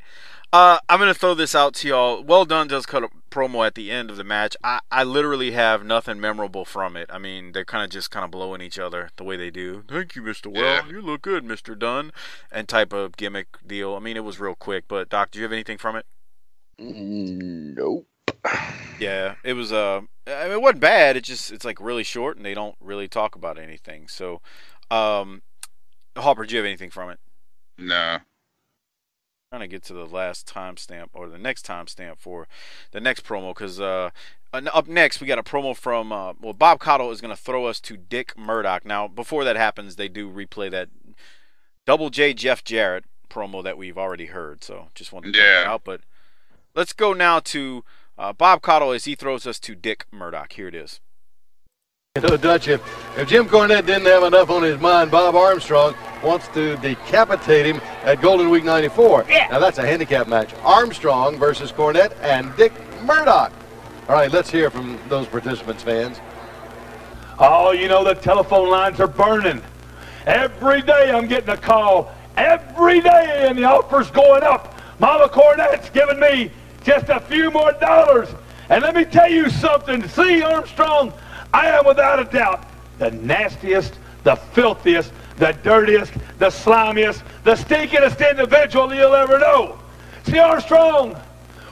[0.52, 2.24] Uh, I'm going to throw this out to y'all.
[2.24, 4.58] Well Dunn does cut a promo at the end of the match.
[4.64, 7.08] I, I literally have nothing memorable from it.
[7.14, 9.84] I mean, they're kind of just kind of blowing each other the way they do.
[9.88, 10.52] Thank you, Mr.
[10.52, 10.64] Well.
[10.64, 10.88] Yeah.
[10.90, 11.78] You look good, Mr.
[11.78, 12.12] Dunn.
[12.52, 13.96] And type of gimmick deal.
[13.96, 14.86] I mean, it was real quick.
[14.88, 16.06] But, Doc, do you have anything from it?
[16.80, 18.08] Nope.
[19.00, 19.72] Yeah, it was.
[19.72, 21.16] Uh, I mean, it wasn't bad.
[21.16, 24.08] It just it's like really short, and they don't really talk about anything.
[24.10, 24.42] So,
[24.92, 25.42] um,
[26.18, 27.20] Hopper, do you have anything from it?
[27.78, 28.20] Nah.
[29.52, 32.48] trying to get to the last timestamp or the next timestamp for
[32.92, 34.10] the next promo because uh,
[34.54, 37.66] up next we got a promo from uh, well Bob Caudle is going to throw
[37.66, 38.84] us to Dick Murdoch.
[38.86, 40.90] Now before that happens, they do replay that
[41.88, 44.62] Double J Jeff Jarrett promo that we've already heard.
[44.64, 45.64] So just wanted to Yeah.
[45.66, 45.84] out.
[45.86, 46.02] But
[46.76, 47.86] let's go now to
[48.20, 50.52] uh, Bob Caudle as he throws us to Dick Murdoch.
[50.54, 51.00] Here it is.
[52.16, 52.82] You know, Dutch, if,
[53.18, 57.82] if Jim Cornette didn't have enough on his mind, Bob Armstrong wants to decapitate him
[58.04, 59.26] at Golden Week 94.
[59.30, 59.48] Yeah.
[59.50, 60.54] Now, that's a handicap match.
[60.64, 63.54] Armstrong versus Cornette and Dick Murdoch.
[64.10, 66.20] All right, let's hear from those participants, fans.
[67.38, 69.62] Oh, you know, the telephone lines are burning.
[70.26, 72.12] Every day I'm getting a call.
[72.36, 74.76] Every day, and the offer's going up.
[75.00, 76.52] Mama Cornette's giving me
[76.84, 78.30] just a few more dollars.
[78.70, 80.08] And let me tell you something.
[80.08, 81.14] See, Armstrong,
[81.54, 82.66] I am without a doubt
[83.00, 89.80] the nastiest, the filthiest, the dirtiest, the slimiest, the stinkingest individual you'll ever know.
[90.24, 91.16] See, Armstrong,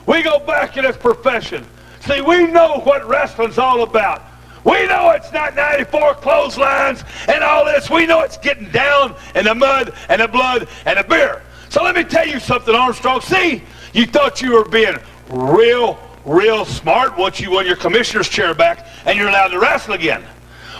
[0.06, 1.66] we go back in this profession.
[2.00, 4.22] See, we know what wrestling's all about.
[4.64, 7.90] We know it's not 94 clotheslines and all this.
[7.90, 11.42] We know it's getting down in the mud and the blood and the beer.
[11.68, 13.20] So let me tell you something, Armstrong.
[13.20, 14.96] See, you thought you were being
[15.30, 19.94] real, real smart once you won your commissioner's chair back and you're allowed to wrestle
[19.94, 20.24] again.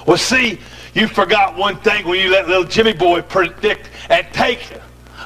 [0.07, 0.59] Well, see,
[0.95, 4.61] you forgot one thing when you let little Jimmy Boy predict and take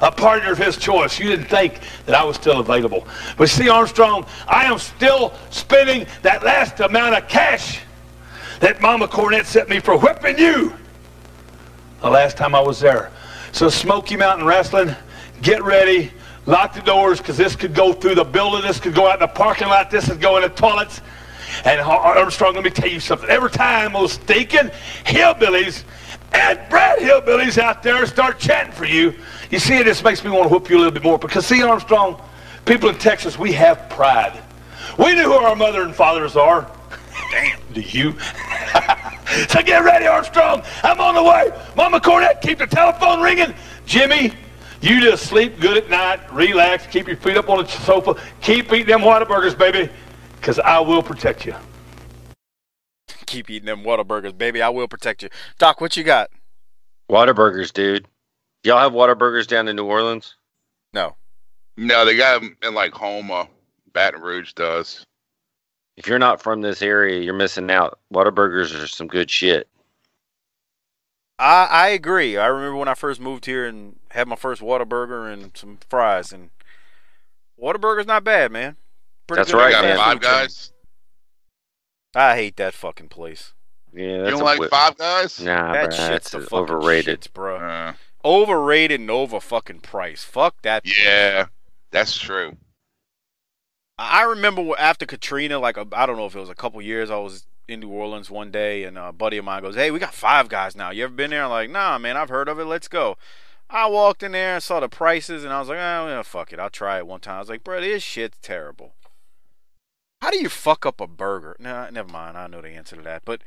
[0.00, 1.18] a partner of his choice.
[1.18, 3.06] You didn't think that I was still available.
[3.36, 7.80] But see, Armstrong, I am still spending that last amount of cash
[8.60, 10.72] that Mama Cornette sent me for whipping you
[12.00, 13.10] the last time I was there.
[13.52, 14.94] So Smoky Mountain Wrestling,
[15.40, 16.10] get ready.
[16.46, 18.62] Lock the doors because this could go through the building.
[18.62, 19.90] This could go out in the parking lot.
[19.90, 21.00] This could go in the toilets.
[21.64, 23.28] And Armstrong, let me tell you something.
[23.28, 24.70] Every time those stinking
[25.04, 25.84] hillbillies
[26.32, 29.14] and Brad hillbillies out there start chatting for you,
[29.50, 31.18] you see, it just makes me want to whoop you a little bit more.
[31.18, 32.20] Because see, Armstrong,
[32.64, 34.42] people in Texas, we have pride.
[34.98, 36.70] We know who our mother and fathers are.
[37.30, 38.18] Damn, do you?
[39.48, 40.62] so get ready, Armstrong.
[40.82, 41.52] I'm on the way.
[41.76, 43.54] Mama Cornette, keep the telephone ringing.
[43.86, 44.32] Jimmy,
[44.82, 48.72] you just sleep good at night, relax, keep your feet up on the sofa, keep
[48.72, 49.90] eating them Whataburgers, baby
[50.42, 51.54] because I will protect you.
[53.26, 54.60] Keep eating them Whataburgers, baby.
[54.60, 55.28] I will protect you.
[55.58, 56.30] Doc, what you got?
[57.08, 58.08] Whataburgers, dude.
[58.64, 60.34] Y'all have Whataburgers down in New Orleans?
[60.92, 61.14] No.
[61.76, 63.48] No, they got them in like Houma.
[63.92, 65.04] Baton Rouge does.
[65.96, 68.00] If you're not from this area, you're missing out.
[68.12, 69.68] Whataburgers are some good shit.
[71.42, 72.36] I I agree.
[72.36, 76.32] I remember when I first moved here and had my first Whataburger and some fries,
[76.32, 76.50] and
[77.60, 78.76] Whataburger's not bad, man.
[79.26, 79.96] Pretty That's right, man.
[79.96, 80.72] Five guys.
[82.14, 83.54] I hate that fucking place.
[83.92, 84.70] Yeah, you don't like whip.
[84.70, 85.40] Five Guys?
[85.40, 87.56] Nah, that bro, shit's that's the overrated, shits, bro.
[87.56, 87.92] Uh,
[88.24, 90.24] overrated and over fucking price.
[90.24, 90.86] Fuck that.
[90.86, 91.48] Yeah, place.
[91.90, 92.56] that's true.
[93.98, 97.16] I remember after Katrina, like I don't know if it was a couple years, I
[97.16, 100.14] was in New Orleans one day, and a buddy of mine goes, "Hey, we got
[100.14, 100.90] Five Guys now.
[100.90, 102.64] You ever been there?" I'm like, "Nah, man, I've heard of it.
[102.64, 103.16] Let's go."
[103.68, 106.52] I walked in there and saw the prices, and I was like, "Oh, yeah, fuck
[106.52, 108.94] it, I'll try it one time." I was like, "Bro, this shit's terrible."
[110.20, 111.56] How do you fuck up a burger?
[111.58, 112.38] No, never mind.
[112.38, 113.22] I know the answer to that.
[113.24, 113.42] But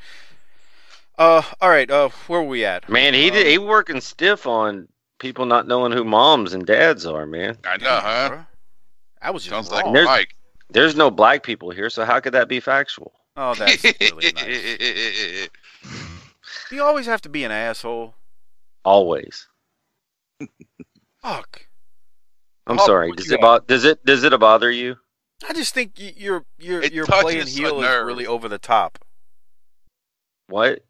[1.18, 1.90] uh, all right.
[1.90, 2.90] Uh, where were we at?
[2.90, 7.26] Man, he did, he working stiff on people not knowing who moms and dads are.
[7.26, 8.38] Man, I know, huh?
[9.22, 9.94] I was just sounds wrong.
[9.94, 10.36] like Mike.
[10.70, 13.14] There's no black people here, so how could that be factual?
[13.38, 15.50] Oh, that's really nice.
[16.72, 18.16] you always have to be an asshole.
[18.84, 19.48] Always.
[21.22, 21.68] Fuck.
[22.68, 23.12] I'm oh, sorry.
[23.12, 24.96] Does it, bo- does it does it bother you?
[25.48, 29.00] I just think you're you're it you're playing heel is really over the top.
[30.48, 30.84] What?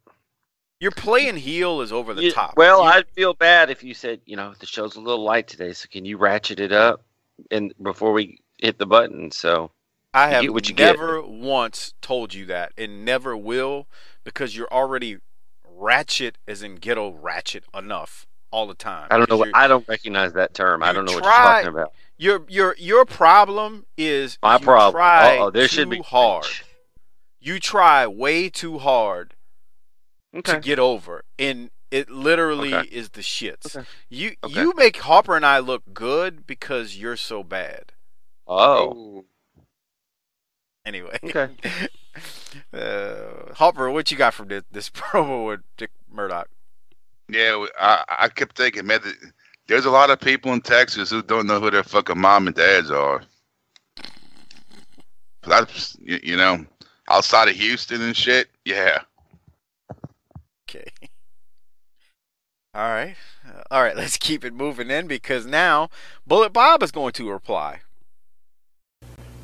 [0.80, 2.56] Your playing heel is over the you, top.
[2.58, 5.48] Well, you, I'd feel bad if you said, you know, the show's a little light
[5.48, 7.02] today, so can you ratchet it up
[7.50, 9.32] and before we hit the button?
[9.32, 9.72] So
[10.16, 10.44] I have
[10.78, 11.30] never get.
[11.30, 13.88] once told you that, and never will,
[14.24, 15.18] because you're already
[15.68, 19.08] ratchet, as in ghetto ratchet, enough all the time.
[19.12, 19.38] I don't know.
[19.38, 20.82] What, I don't recognize that term.
[20.84, 21.94] I don't know try, what you're talking about.
[22.18, 24.94] Your your your problem is my problem.
[24.94, 26.46] Try oh, there too should be hard.
[27.42, 29.36] You try way too hard
[30.34, 30.54] okay.
[30.54, 32.88] to get over, and it literally okay.
[32.90, 33.76] is the shits.
[33.76, 33.86] Okay.
[34.10, 37.92] You you make Harper and I look good because you're so bad.
[38.48, 39.26] Oh.
[40.86, 41.18] Anyway.
[41.24, 41.50] Okay.
[42.74, 46.50] uh, Harper, what you got from this, this promo with Dick Murdoch?
[47.28, 49.00] Yeah, I, I kept thinking, man,
[49.68, 52.56] there's a lot of people in Texas who don't know who their fucking mom and
[52.56, 53.24] dads are.
[55.48, 56.66] That's you know,
[57.10, 58.48] outside of Houston and shit.
[58.64, 59.02] Yeah.
[60.70, 60.92] Okay.
[62.74, 63.16] All right.
[63.48, 65.90] Uh, all right, let's keep it moving then because now
[66.28, 67.82] Bullet Bob is going to reply.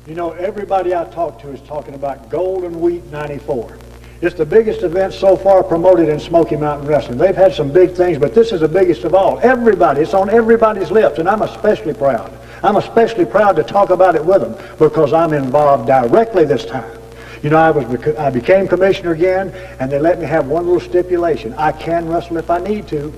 [0.04, 3.78] You know, everybody I talk to is talking about Golden Week 94.
[4.20, 7.18] It's the biggest event so far promoted in Smoky Mountain Wrestling.
[7.18, 9.38] They've had some big things, but this is the biggest of all.
[9.44, 12.36] Everybody, it's on everybody's lips, and I'm especially proud.
[12.64, 16.98] I'm especially proud to talk about it with them because I'm involved directly this time.
[17.44, 17.84] You know, I was
[18.16, 21.54] I became commissioner again, and they let me have one little stipulation.
[21.54, 23.12] I can wrestle if I need to,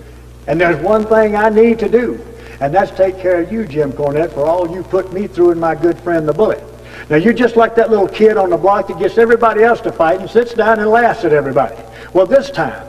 [0.47, 2.23] and there's one thing I need to do,
[2.61, 5.61] and that's take care of you, Jim Cornette, for all you put me through and
[5.61, 6.63] my good friend the Bullet.
[7.11, 9.93] Now, you're just like that little kid on the block that gets everybody else to
[9.93, 11.77] fight and sits down and laughs at everybody.
[12.13, 12.87] Well, this time,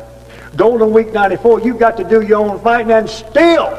[0.56, 3.70] Golden Week 94, you've got to do your own fighting, and still,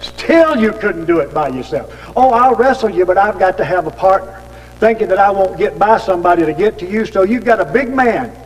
[0.00, 2.12] still you couldn't do it by yourself.
[2.16, 4.38] Oh, I'll wrestle you, but I've got to have a partner.
[4.78, 7.64] Thinking that I won't get by somebody to get to you, so you've got a
[7.64, 8.36] big man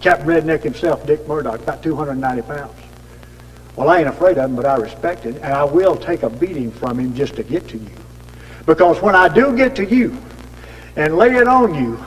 [0.00, 2.72] Captain Redneck himself, Dick Murdoch, about 290 pounds.
[3.74, 6.30] Well, I ain't afraid of him, but I respect him, and I will take a
[6.30, 7.90] beating from him just to get to you.
[8.66, 10.16] Because when I do get to you
[10.98, 11.98] and lay it on you,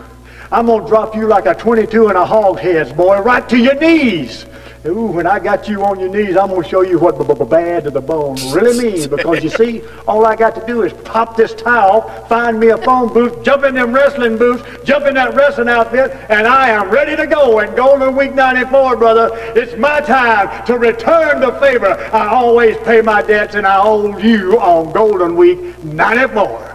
[0.52, 3.58] I'm going to drop you like a 22 in a hog heads, boy, right to
[3.58, 4.46] your knees.
[4.86, 7.34] Ooh, when I got you on your knees, I'm going to show you what b-
[7.36, 9.06] b- bad to the bone really means.
[9.06, 12.78] Because you see, all I got to do is pop this towel, find me a
[12.80, 16.90] phone booth, jump in them wrestling boots, jump in that wrestling outfit, and I am
[16.90, 17.60] ready to go.
[17.60, 21.94] And Golden Week 94, brother, it's my time to return the favor.
[22.12, 26.71] I always pay my debts, and I owe you on Golden Week 94.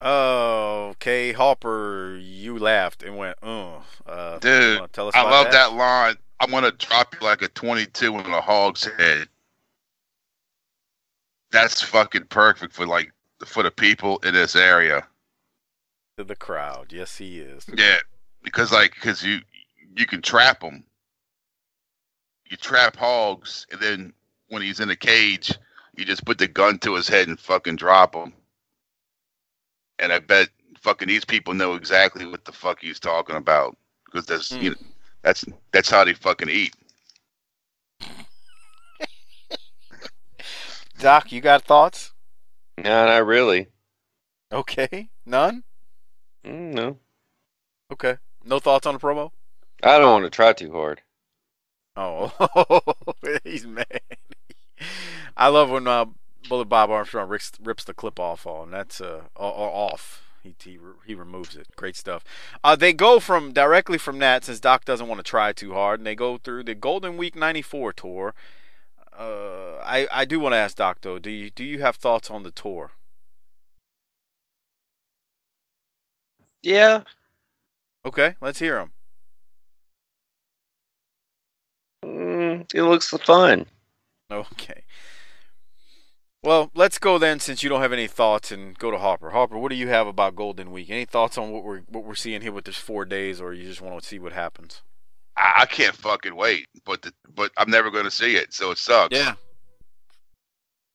[0.00, 5.72] Okay, Harper, you laughed and went, "Uh, uh Dude, tell us I love that?
[5.72, 6.16] line.
[6.38, 9.28] I'm gonna drop you like a 22 in a hog's head.
[11.50, 13.12] That's fucking perfect for like
[13.44, 15.06] for the people in this area.
[16.16, 17.66] To the crowd, yes, he is.
[17.76, 17.98] Yeah,
[18.42, 19.40] because like because you
[19.96, 20.84] you can trap them.
[22.48, 24.12] You trap hogs, and then
[24.48, 25.52] when he's in a cage,
[25.96, 28.32] you just put the gun to his head and fucking drop him.
[29.98, 30.48] And I bet
[30.80, 34.76] fucking these people know exactly what the fuck he's talking about because that's you know
[35.22, 36.74] that's that's how they fucking eat.
[40.98, 42.12] Doc, you got thoughts?
[42.76, 43.68] No, not really.
[44.52, 45.64] Okay, none.
[46.46, 46.98] Mm, no,
[47.92, 49.32] Okay, no thoughts on the promo.
[49.82, 51.02] I don't want to try too hard.
[51.96, 52.32] Oh,
[53.44, 54.00] he's mad.
[55.36, 56.06] I love when uh,
[56.48, 58.70] Bullet Bob Armstrong rips, rips the clip off on.
[58.70, 60.22] That's uh or, or off.
[60.42, 61.68] He, he he removes it.
[61.76, 62.24] Great stuff.
[62.62, 66.00] Uh, they go from directly from that since Doc doesn't want to try too hard,
[66.00, 68.34] and they go through the Golden Week '94 tour.
[69.12, 71.18] Uh, I I do want to ask Doc though.
[71.18, 72.92] Do you do you have thoughts on the tour?
[76.62, 77.04] Yeah,
[78.04, 78.92] Okay, let's hear them.
[82.04, 83.66] mm, it looks fun.
[84.30, 84.84] Okay.
[86.42, 89.30] Well, let's go then, since you don't have any thoughts, and go to Harper.
[89.30, 90.88] Harper, what do you have about Golden Week?
[90.88, 93.66] Any thoughts on what we're what we're seeing here with this four days, or you
[93.66, 94.82] just want to see what happens?
[95.36, 98.78] I, I can't fucking wait, but the, but I'm never gonna see it, so it
[98.78, 99.16] sucks.
[99.16, 99.34] Yeah.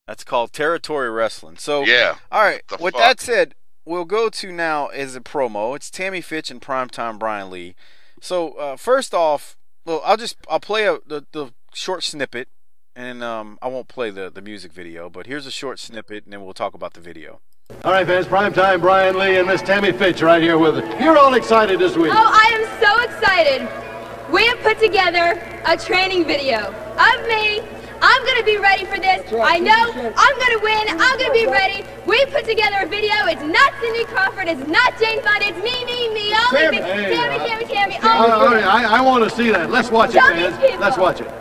[0.07, 1.57] That's called territory wrestling.
[1.57, 2.15] So Yeah.
[2.31, 2.61] All right.
[2.71, 3.01] With fuck?
[3.01, 5.75] that said, we'll go to now is a promo.
[5.75, 7.75] It's Tammy Fytch and Primetime Brian Lee.
[8.21, 12.47] So uh, first off, well, I'll just I'll play a, the the short snippet,
[12.95, 16.33] and um I won't play the the music video, but here's a short snippet, and
[16.33, 17.39] then we'll talk about the video.
[17.83, 21.01] All right, fans, primetime Brian Lee and Miss Tammy Fytch right here with us.
[21.01, 22.11] You're all excited this week.
[22.13, 24.31] Oh, I am so excited.
[24.31, 27.61] We have put together a training video of me.
[28.05, 29.23] I'm going to be ready for this.
[29.31, 30.99] I know I'm going to win.
[30.99, 31.85] I'm going to be ready.
[32.05, 33.13] We put together a video.
[33.27, 34.49] It's not Cindy Crawford.
[34.49, 35.47] It's not Jane Fonda.
[35.47, 36.35] It's me, me, me.
[36.35, 36.83] Only me.
[36.83, 37.95] Hey, Tammy, uh, Tammy, Tammy.
[37.95, 39.69] All right, all Only right, I, I want to see that.
[39.71, 40.57] Let's watch it, fans.
[40.57, 40.79] people.
[40.79, 41.31] Let's watch it.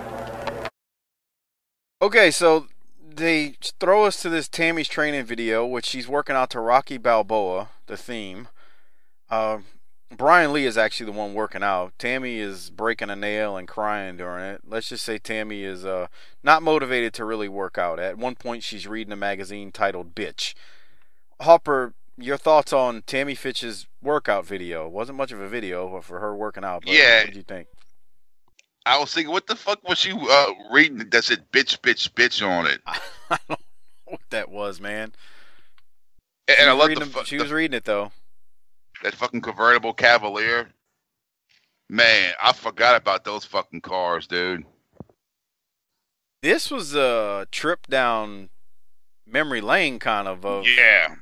[2.03, 2.67] Okay, so
[3.15, 7.69] they throw us to this Tammy's training video, which she's working out to Rocky Balboa,
[7.87, 8.49] the theme.
[9.31, 9.59] Uh,
[10.11, 11.93] Brian Lee is actually the one working out.
[12.01, 14.63] Tammy is breaking a nail and crying during it.
[14.67, 16.09] Let's just say Tammy is uh,
[16.43, 18.01] not motivated to really work out.
[18.01, 20.55] At one point, she's reading a magazine titled Bitch.
[21.41, 24.87] Harper, your thoughts on Tammy Fytch's workout video?
[24.87, 27.21] It wasn't much of a video for her working out, but Yeah.
[27.21, 27.69] what did you think?
[28.85, 32.47] I was thinking, what the fuck was she uh, reading that said "bitch, bitch, bitch"
[32.47, 32.81] on it?
[32.87, 32.99] I
[33.31, 33.57] don't know
[34.07, 35.13] what that was, man.
[36.49, 38.11] And, She I love the, them- fu- she the was reading it though.
[39.03, 40.69] that fucking convertible Cavalier.
[41.89, 44.65] Man, I forgot about those fucking cars, dude.
[46.43, 48.49] This was a trip down
[49.27, 50.45] memory lane, kind of.
[50.45, 51.15] Of Yeah,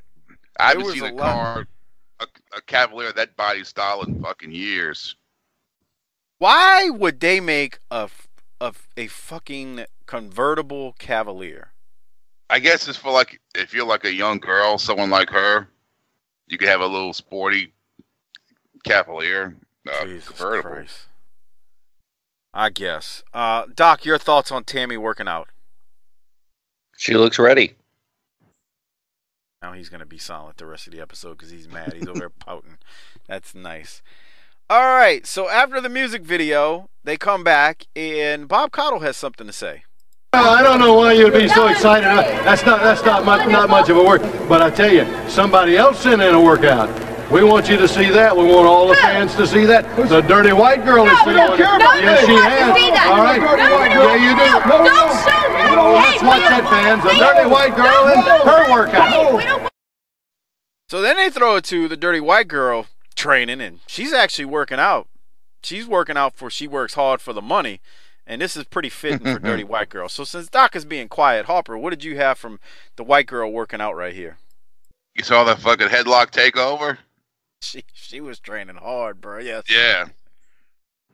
[0.58, 1.66] I haven't seen a lot- car,
[2.20, 5.16] a, a Cavalier of that body style in fucking years.
[6.40, 8.08] Why would they make a
[8.60, 11.72] a fucking convertible Cavalier?
[12.48, 15.68] I guess it's for like if you're like a young girl, someone like her,
[16.46, 17.74] you could have a little sporty
[18.84, 19.54] Cavalier
[19.86, 20.70] uh, Jesus convertible.
[20.70, 21.08] Christ.
[22.54, 23.22] I guess.
[23.34, 25.48] Uh, Doc, your thoughts on Tammy working out?
[26.96, 27.74] She looks ready.
[29.60, 31.92] Now he's gonna be silent the rest of the episode because he's mad.
[31.92, 32.78] He's over there pouting.
[33.28, 34.00] That's nice.
[34.70, 35.26] All right.
[35.26, 39.82] So after the music video, they come back, and Bob Caudle has something to say.
[40.32, 42.04] Well, I don't know why you'd be so excited.
[42.46, 44.22] That's not that's not much not much of a work.
[44.48, 46.88] But I tell you, somebody else sent in a workout.
[47.32, 48.36] We want you to see that.
[48.36, 49.82] We want all the fans to see that.
[49.96, 51.58] The dirty white girl is No, feeling it.
[51.58, 53.10] nobody Yes, she wants has.
[53.10, 53.40] All right.
[53.42, 54.42] Yeah, you do.
[54.54, 55.78] wants- no, don't show that.
[55.78, 57.02] Oh, let's Hey, watch we that, fans.
[57.02, 59.34] The dirty white girl and no, her workout.
[59.36, 59.68] we don't
[60.88, 62.86] So then they throw it to the dirty white girl
[63.20, 65.06] training, and she's actually working out.
[65.62, 67.80] she's working out for she works hard for the money,
[68.26, 69.46] and this is pretty fitting for mm-hmm.
[69.46, 70.08] Dirty White Girl.
[70.08, 72.58] So since Doc is being quiet, Harper, what did you have from
[72.96, 74.38] the White Girl working out right here?
[75.14, 76.98] You saw that fucking headlock takeover?
[77.60, 79.38] She she was training hard, bro.
[79.38, 79.64] Yes.
[79.68, 80.06] Yeah.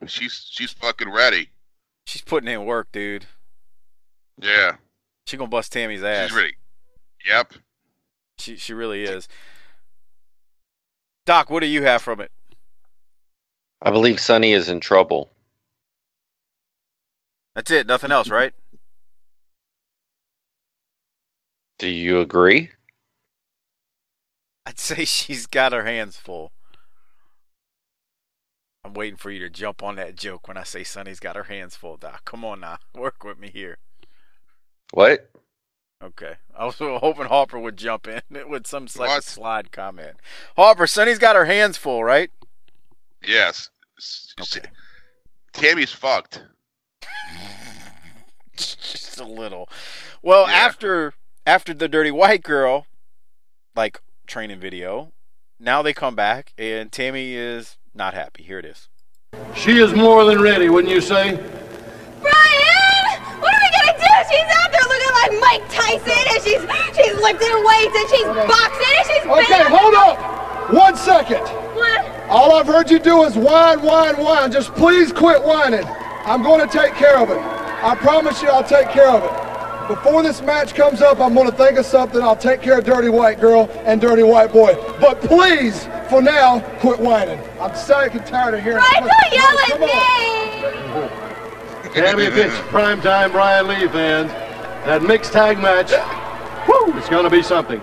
[0.07, 1.51] She's she's fucking ready.
[2.07, 3.27] She's putting in work, dude.
[4.41, 4.77] Yeah.
[5.27, 6.29] She gonna bust Tammy's ass.
[6.29, 6.57] She's ready.
[7.27, 7.55] Yep.
[8.39, 9.27] She she really is.
[11.27, 12.31] Doc, what do you have from it?
[13.83, 15.31] I believe Sunny is in trouble.
[17.55, 17.87] That's it.
[17.87, 18.53] Nothing else, right?
[21.79, 22.71] Do you agree?
[24.65, 26.53] I'd say she's got her hands full.
[28.85, 31.45] I'm waiting for you to jump on that joke when I say Sunny's got her
[31.45, 32.25] hands full, Doc.
[32.25, 32.79] Come on now.
[32.95, 33.79] Work with me here.
[34.93, 35.29] What?
[36.03, 36.35] Okay.
[36.59, 39.25] I was hoping Harper would jump in with some like What?
[39.25, 40.17] slide comment.
[40.57, 42.31] Harper, Sunny's got her hands full, right?
[43.27, 43.71] Yes.
[43.99, 44.69] S- s- Okay.
[45.53, 46.43] Tammy's fucked.
[48.57, 49.69] Just a little.
[50.23, 50.55] Well, Yeah.
[50.55, 51.15] after
[51.47, 52.87] after the dirty white girl,
[53.75, 55.13] like training video,
[55.59, 58.43] now they come back and Tammy is not happy.
[58.43, 58.89] Here it is.
[59.55, 61.39] She is more than ready, wouldn't you say?
[65.87, 66.61] Like and she's
[66.97, 70.73] she's lifting weights, and she's boxing, and she's Okay, banging- hold up.
[70.73, 71.43] One second.
[71.75, 72.05] What?
[72.29, 74.51] All I've heard you do is whine, whine, whine.
[74.51, 75.85] Just please quit whining.
[76.25, 77.39] I'm going to take care of it.
[77.39, 79.31] I promise you I'll take care of it.
[79.89, 82.21] Before this match comes up, I'm going to think of something.
[82.21, 84.75] I'll take care of Dirty White Girl and Dirty White Boy.
[85.01, 87.39] But please, for now, quit whining.
[87.61, 89.11] I'm sick and tired of hearing Brian, it.
[89.13, 91.05] don't yell at Come on.
[91.87, 91.91] me!
[91.95, 94.33] Tammy Fytch, primetime Brian Lee fans.
[94.87, 95.91] That mixed tag match,
[96.69, 97.81] woo, it's going to be something.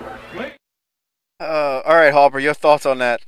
[1.40, 3.20] Uh, all right, Harper, your thoughts on that?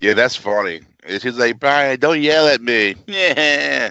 [0.00, 0.82] Yeah, that's funny.
[1.04, 2.94] And She's like, Brian, don't yell at me.
[3.06, 3.90] Yeah.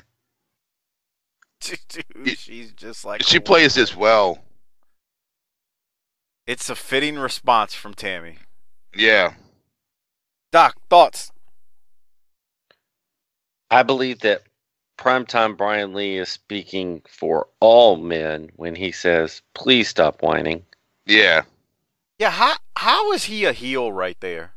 [1.61, 4.39] Dude, she's just like She a- plays this well.
[6.45, 8.35] It's a fitting response from Tammy.
[8.95, 9.33] Yeah.
[10.51, 11.31] Doc, thoughts?
[13.71, 14.43] I believe that
[14.97, 20.65] primetime Brian Lee is speaking for all men when he says, "Please stop whining."
[21.05, 21.43] Yeah.
[22.19, 24.53] Yeah, how how is he a heel right there?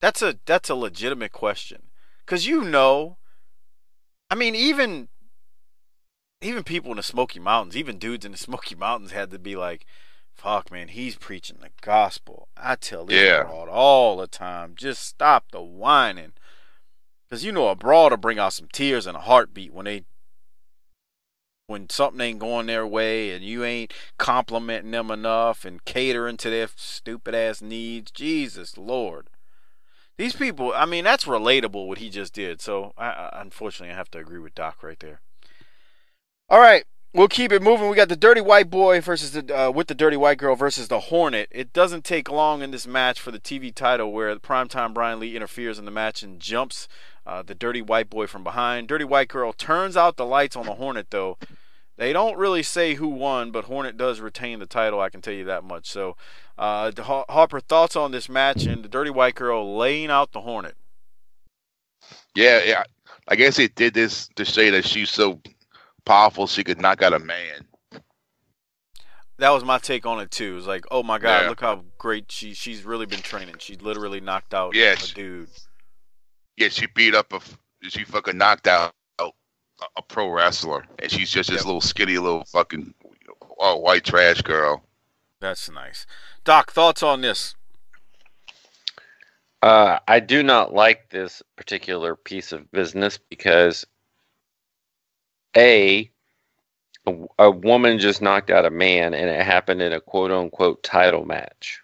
[0.00, 1.90] That's a that's a legitimate question.
[2.26, 3.16] Cause you know,
[4.30, 5.08] I mean, even
[6.40, 9.56] even people in the Smoky Mountains, even dudes in the Smoky Mountains had to be
[9.56, 9.86] like,
[10.32, 13.42] "Fuck, man, he's preaching the gospel." I tell this Yeah.
[13.42, 16.32] broad all the time, just stop the whining.
[17.30, 20.04] Cause you know a broad will bring out some tears and a heartbeat when they
[21.66, 26.48] when something ain't going their way and you ain't complimenting them enough and catering to
[26.48, 28.10] their stupid ass needs.
[28.10, 29.28] Jesus Lord.
[30.16, 32.60] These people, I mean, that's relatable what he just did.
[32.60, 35.20] So, I, I, unfortunately, I have to agree with Doc right there.
[36.48, 37.88] All right, we'll keep it moving.
[37.88, 40.88] We got the Dirty White Boy versus the uh, with the Dirty White Girl versus
[40.88, 41.48] the Hornet.
[41.52, 45.20] It doesn't take long in this match for the TV title where the primetime Brian
[45.20, 46.88] Lee interferes in the match and jumps
[47.28, 48.88] uh, the Dirty White Boy from behind.
[48.88, 51.36] Dirty White Girl turns out the lights on the Hornet though.
[51.96, 55.00] They don't really say who won, but Hornet does retain the title.
[55.00, 55.90] I can tell you that much.
[55.90, 56.16] So,
[56.56, 56.92] uh,
[57.28, 60.76] Harper, thoughts on this match and the Dirty White Girl laying out the Hornet?
[62.34, 62.84] Yeah, yeah.
[63.26, 65.40] I guess they did this to say that she's so
[66.06, 67.66] powerful she could knock out a man.
[69.38, 70.56] That was my take on it too.
[70.56, 71.48] It's like, oh my god, Yeah.
[71.48, 73.56] look how great she she's really been training.
[73.58, 75.48] She literally knocked out Yeah, a dude.
[76.58, 77.40] Yeah, she beat up a.
[77.88, 79.28] she fucking knocked out a,
[79.96, 81.66] a pro wrestler, and she's just this Yep.
[81.66, 82.92] little skinny little fucking
[83.60, 84.82] uh, white trash girl.
[85.40, 86.04] That's nice.
[86.42, 87.54] Doc, thoughts on this?
[89.62, 93.86] Uh, I do not like this particular piece of business because
[95.56, 96.10] a
[97.06, 100.82] a, a woman just knocked out a man, and it happened in a quote unquote
[100.82, 101.80] title match.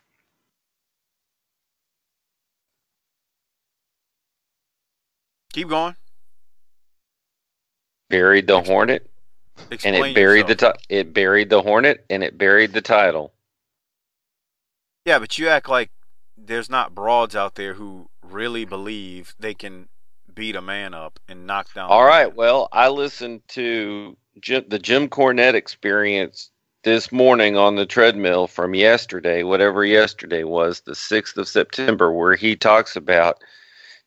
[5.55, 5.95] Keep going.
[8.11, 9.09] Buried the hornet,
[9.71, 10.79] Explain and it buried yourself.
[10.79, 13.33] the ti- it buried the hornet, and it buried the title.
[15.05, 15.91] Yeah, but you act like
[16.37, 19.89] there's not broads out there who really believe they can
[20.35, 21.89] beat a man up and knock down.
[21.89, 22.27] All right.
[22.27, 22.37] man.
[22.37, 26.51] Well, I listened to Jim, the Jim Cornette experience
[26.83, 32.35] this morning on the treadmill from yesterday, whatever yesterday was, the 6th of September, where
[32.35, 33.39] he talks about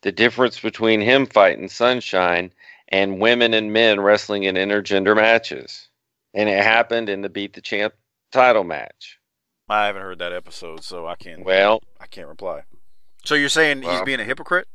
[0.01, 2.51] the difference between him fighting Sunshine
[2.89, 5.87] and women and men wrestling in intergender matches.
[6.33, 7.93] And it happened in the Beat the Champ
[8.31, 9.19] title match.
[9.69, 11.43] I haven't heard that episode, so I can't.
[11.43, 12.63] Well, I can't reply.
[13.25, 14.67] So you're saying he's being a hypocrite?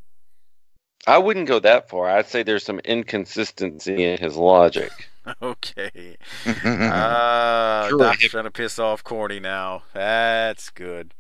[1.07, 2.09] I wouldn't go that far.
[2.09, 4.91] I'd say there's some inconsistency in his logic.
[5.41, 6.17] Okay.
[6.57, 7.99] Uh, Sure.
[7.99, 9.85] Doc's trying to piss off Corny now.
[9.93, 11.15] That's good.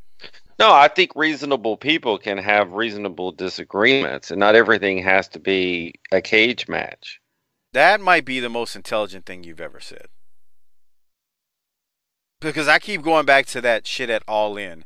[0.59, 5.94] No, I think reasonable people can have reasonable disagreements, and not everything has to be
[6.12, 7.20] a cage match.
[7.72, 10.07] That might be the most intelligent thing you've ever said.
[12.40, 14.84] Because I keep going back to that shit at All In.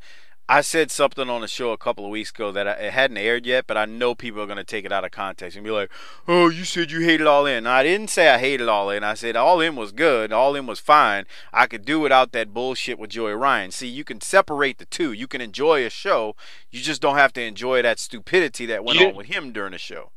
[0.49, 3.17] I said something on the show a couple of weeks ago that I, it hadn't
[3.17, 5.65] aired yet, but I know people are going to take it out of context and
[5.65, 5.91] be like,
[6.29, 9.03] "Oh, you said you hated All In." No, I didn't say I hated All In.
[9.03, 10.33] I said All In was good.
[10.33, 11.27] All In was fine.
[11.53, 13.73] I could do without that bullshit with Joey Ryan.
[13.73, 15.13] See, you can separate the two.
[15.13, 16.37] You can enjoy a show.
[16.71, 19.73] You just don't have to enjoy that stupidity that went You- on with him during
[19.73, 20.13] the show.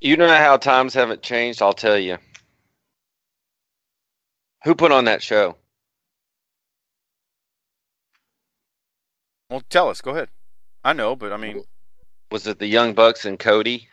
[0.00, 1.60] You know how times haven't changed?
[1.60, 2.18] I'll tell you.
[4.64, 5.56] Who put on that show?
[9.52, 10.00] Well, tell us.
[10.00, 10.30] Go ahead.
[10.82, 11.62] I know, but I mean,
[12.30, 13.88] Was it the Young Bucks and Cody?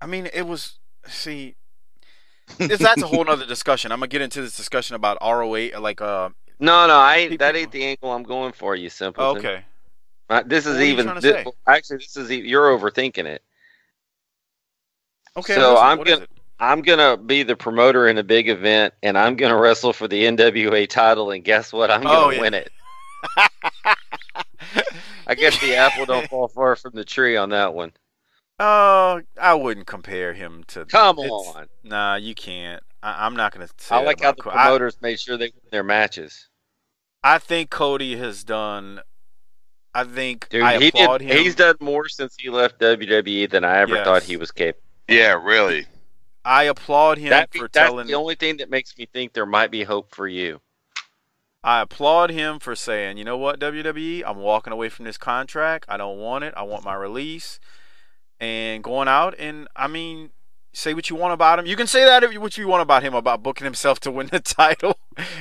[0.00, 0.78] I mean, it was.
[1.08, 1.56] See,
[2.58, 3.90] this, that's a whole nother discussion.
[3.90, 6.28] I'm gonna get into this discussion about ROA, like uh.
[6.60, 8.76] No, no, I ain't, that ain't the angle I'm going for.
[8.76, 9.38] You simpleton.
[9.38, 9.64] Okay.
[10.30, 11.06] Uh, this is What even.
[11.06, 11.52] trying to thi- say?
[11.66, 13.42] actually, this is you're overthinking it.
[15.36, 15.54] Okay.
[15.54, 16.26] so I'm gonna
[16.58, 16.64] it?
[16.64, 20.24] I'm gonna be the promoter in a big event, and I'm gonna wrestle for the
[20.24, 21.30] NWA title.
[21.30, 21.90] And guess what?
[21.90, 22.40] I'm gonna Oh, yeah.
[22.40, 22.70] win it.
[25.26, 27.92] I guess the apple don't fall far from the tree on that one.
[28.58, 30.84] Oh, I wouldn't compare him to.
[30.86, 31.66] Come on.
[31.84, 32.82] Nah, you can't.
[33.02, 33.94] I, I'm not gonna say.
[33.94, 36.48] I like how the Co- promoters made sure they win their matches.
[37.22, 39.00] I, I think Cody has done.
[39.94, 41.28] I think Dude, I he applaud did.
[41.30, 41.38] him.
[41.42, 44.04] He's done more since he left WWE than I ever Yes.
[44.04, 44.82] thought he was capable.
[45.08, 45.86] Yeah, really.
[46.46, 48.06] I applaud him That, for that's telling.
[48.06, 50.60] the only thing that makes me think there might be hope for you.
[51.64, 55.84] I applaud him for saying, you know what, WWE, I'm walking away from this contract.
[55.88, 56.54] I don't want it.
[56.56, 57.58] I want my release.
[58.38, 60.30] And going out and I mean,
[60.72, 61.66] say what you want about him.
[61.66, 64.10] You can say that if- you, what you want about him about booking himself to
[64.12, 64.98] win the title.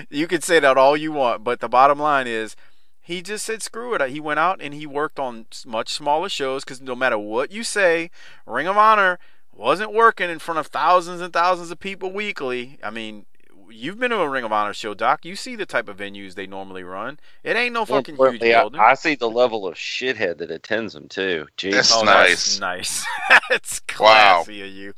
[0.10, 2.56] you can say that all you want, but the bottom line is
[3.02, 4.10] he just said screw it.
[4.10, 7.64] He went out and he worked on much smaller shows because no matter what you
[7.64, 8.10] say,
[8.48, 9.20] Ring of Honor
[9.56, 12.78] wasn't working in front of thousands and thousands of people weekly.
[12.84, 13.26] I mean,
[13.70, 15.26] you've been to a Ring of Honor show, Doc.
[15.26, 17.20] You see the type of venues they normally run.
[17.44, 18.82] It ain't no More fucking huge importantly, I, building.
[18.82, 21.48] I see the level of shithead that attends them too.
[21.58, 21.72] Jeez.
[21.72, 22.30] That's oh, nice.
[22.30, 23.06] that's nice.
[23.50, 24.44] that's Wow.
[24.44, 24.94] classy of you.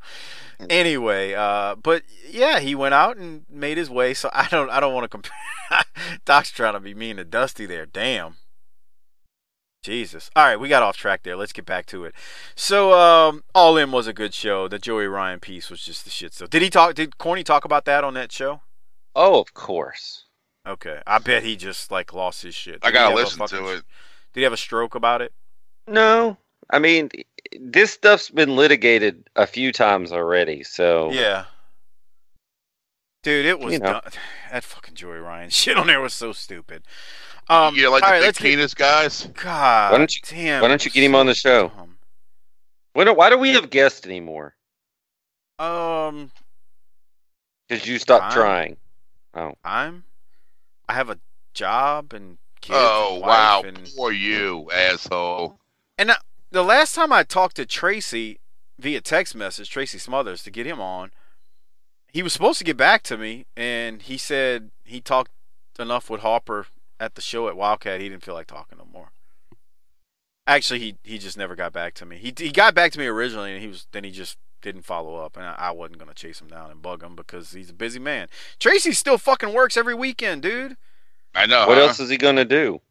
[0.69, 4.13] Anyway, uh, but yeah, he went out and made his way.
[4.15, 5.31] So I don't, I don't want to compare.
[6.25, 7.85] Doc's trying to be mean to Dusty there.
[7.85, 8.35] Damn.
[9.83, 10.29] Jesus.
[10.35, 11.35] All right, we got off track there.
[11.35, 12.13] Let's get back to it.
[12.55, 14.67] So, um, All In was a good show.
[14.67, 16.33] The Joey Ryan piece was just the shit.
[16.33, 16.95] So, did he talk?
[16.95, 18.61] Did Corny talk about that on that show?
[19.15, 20.25] Oh, of course.
[20.67, 22.79] Okay, I bet he just like lost his shit.
[22.83, 23.83] I Did he gotta have a listen to fucking- it.
[24.33, 25.31] Did he have a stroke about it?
[25.87, 26.37] No,
[26.69, 27.09] I mean
[27.61, 30.63] this stuff's been litigated a few times already.
[30.63, 31.45] So Yeah.
[33.23, 34.01] Dude, it was You know.
[34.51, 36.83] that fucking Joey Ryan shit on there was so stupid.
[37.49, 39.27] Um, you like the right, big let's get- guys?
[39.41, 40.61] God, Why don't you- damn.
[40.61, 41.69] why don't you get him on the show?
[41.69, 41.97] dumb.
[42.93, 44.55] why don't, why do we have guests anymore?
[45.59, 46.31] Um,
[47.67, 48.33] Because you stopped Fine.
[48.33, 48.77] trying.
[49.33, 50.03] Oh, I'm.
[50.89, 51.19] I have a
[51.53, 52.77] job and kids.
[52.79, 55.59] Oh and wow, wife and poor you, asshole.
[55.97, 56.15] And uh,
[56.51, 58.39] the last time I talked to Tracy
[58.79, 61.11] via text message, Tracy Smothers, to get him on,
[62.11, 65.31] he was supposed to get back to me, and he said he talked
[65.79, 66.67] enough with Harper
[66.99, 68.01] at the show at Wildcat.
[68.01, 69.11] He didn't feel like talking no more.
[70.45, 72.17] Actually, he he just never got back to me.
[72.17, 75.17] He he got back to me originally, and he was then he just didn't follow
[75.17, 77.73] up, and I, I wasn't gonna chase him down and bug him because he's a
[77.73, 78.27] busy man.
[78.59, 80.77] Tracy still fucking works every weekend, dude.
[81.35, 81.67] I know.
[81.67, 81.85] what huh?
[81.85, 82.81] else is he gonna do?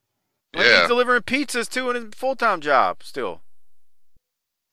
[0.54, 0.80] Like, Yeah.
[0.80, 3.40] He's delivering pizzas too in his full time job still.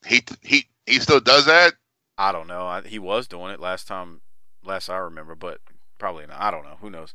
[0.06, 1.74] He he he still does that?
[2.16, 2.66] I don't know.
[2.66, 4.20] I, he was doing it last time,
[4.62, 5.60] last I remember, but
[6.04, 6.38] probably not.
[6.38, 6.76] I don't know.
[6.82, 7.14] Who knows?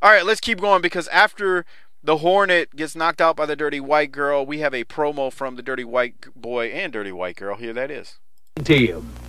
[0.00, 1.64] All right, let's keep going because after
[2.04, 5.56] the Hornet gets knocked out by the Dirty White Girl, we have a promo from
[5.56, 7.56] the Dirty White Boy and Dirty White Girl.
[7.56, 8.20] Here that is.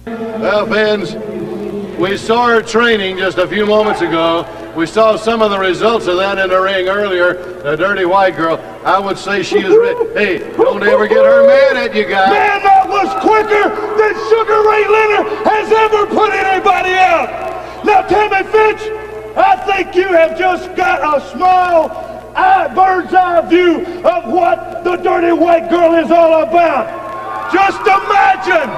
[0.05, 1.15] Well, fans,
[1.97, 4.45] we saw her training just a few moments ago.
[4.77, 7.33] We saw some of the results of that in the ring earlier.
[7.63, 10.13] The dirty white girl, I would say she is ready.
[10.13, 12.29] Hey, don't ever get her mad at you guys.
[12.29, 17.49] Man, that was quicker than Sugar Ray Leonard has ever put anybody out.
[17.85, 18.98] Now, Tammy Fytch,
[19.39, 21.89] I think you have just got a small
[22.35, 27.51] eye, bird's eye view of what the dirty white girl is all about.
[27.53, 28.69] Just imagine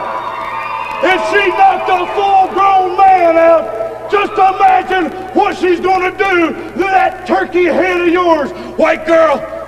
[1.03, 4.11] if she knocked a full-grown man out.
[4.11, 9.60] Just imagine what she's gonna do to that turkey head of yours, white girl.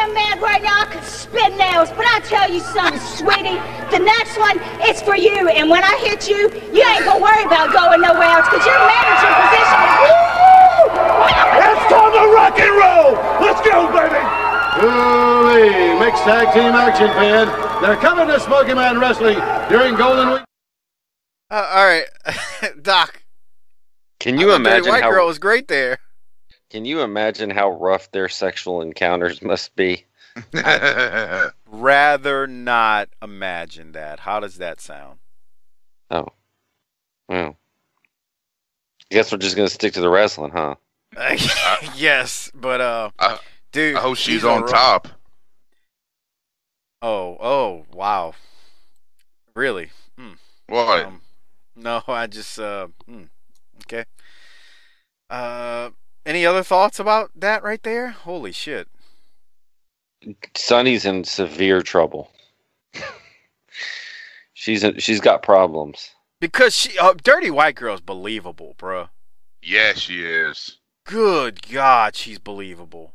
[0.00, 0.80] I'm damn mad right now.
[0.80, 3.60] I could spit nails, but I tell you something, sweetie.
[3.92, 4.56] The next one
[4.88, 8.32] is for you, and when I hit you, you ain't gonna worry about going nowhere
[8.32, 10.30] else, cause your managing position is.
[11.60, 13.12] It's time to rock and roll!
[13.44, 14.24] Let's go, baby!
[14.80, 17.50] Holy mixed tag team action, fans.
[17.82, 19.38] They're coming to Smoky Man Wrestling
[19.68, 20.42] during Golden Week.
[21.50, 22.06] Uh, all right,
[22.82, 23.22] Doc.
[24.18, 25.98] Can you I thought Dirty imagine White how Girl was great there.
[26.70, 30.04] Can you imagine how rough their sexual encounters must be?
[31.66, 34.20] Rather not imagine that.
[34.20, 35.18] How does that sound?
[36.12, 36.28] Oh,
[37.28, 37.56] well.
[39.02, 40.76] I Guess we're just gonna stick to the wrestling, huh?
[41.96, 43.40] yes, but uh, I,
[43.72, 45.08] dude, I hope she's on ro- top.
[47.02, 48.34] Oh, oh, wow.
[49.56, 49.90] Really?
[50.16, 50.34] Hmm.
[50.68, 51.06] What?
[51.06, 51.20] Um,
[51.74, 53.24] no, I just uh, hmm.
[53.82, 54.04] okay.
[55.28, 55.90] Uh,
[56.26, 58.10] any other thoughts about that right there?
[58.10, 58.88] Holy shit!
[60.54, 62.30] Sunny's in severe trouble.
[64.52, 66.10] she's she's got problems.
[66.40, 69.10] Because she, uh, Dirty White Girl's believable, bruh.
[69.62, 70.78] Yeah, she is.
[71.04, 73.12] Good God, she's believable.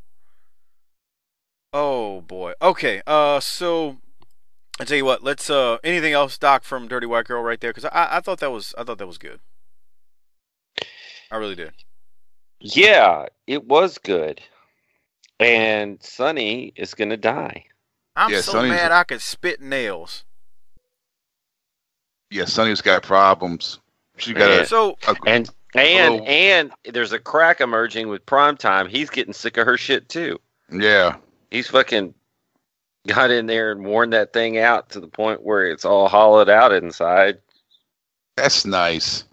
[1.73, 2.53] Oh boy.
[2.61, 3.01] Okay.
[3.05, 3.97] Uh, so
[4.79, 5.23] I tell you what.
[5.23, 5.49] Let's.
[5.49, 7.71] Uh, anything else, Doc, from Dirty White Girl right there?
[7.71, 9.39] Because I, I thought that was, I thought that was good.
[11.29, 11.73] I really did.
[12.59, 14.41] Yeah, it was good.
[15.39, 17.65] And Sunny is gonna die.
[18.15, 20.23] I'm Yeah, so Sunny's- mad I could spit nails.
[22.31, 23.79] Yeah, Sunny's got problems.
[24.17, 24.61] She got Yeah.
[24.61, 26.25] a, So a And and Hello.
[26.25, 28.87] and there's a crack emerging with prime time.
[28.87, 30.39] He's getting sick of her shit too.
[30.71, 31.17] yeah.
[31.51, 32.13] He's fucking
[33.07, 36.49] got in there and worn that thing out to the point where it's all hollowed
[36.49, 37.39] out inside.
[38.35, 39.25] That's nice.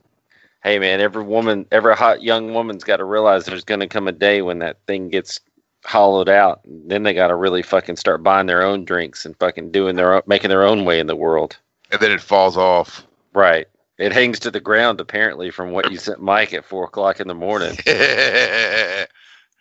[0.63, 4.07] Hey man, every woman, every hot young woman's got to realize there's going to come
[4.07, 5.41] a day when that thing gets
[5.85, 6.65] hollowed out.
[6.65, 9.97] And Then they got to really fucking start buying their own drinks and fucking doing
[9.97, 11.57] their own, making their own way in the world.
[11.91, 13.05] And then it falls off.
[13.35, 13.67] Right.
[13.99, 17.29] It hangs to the ground apparently from what you sent Mike at four o'clock in
[17.29, 17.77] the morning.
[17.87, 19.09] that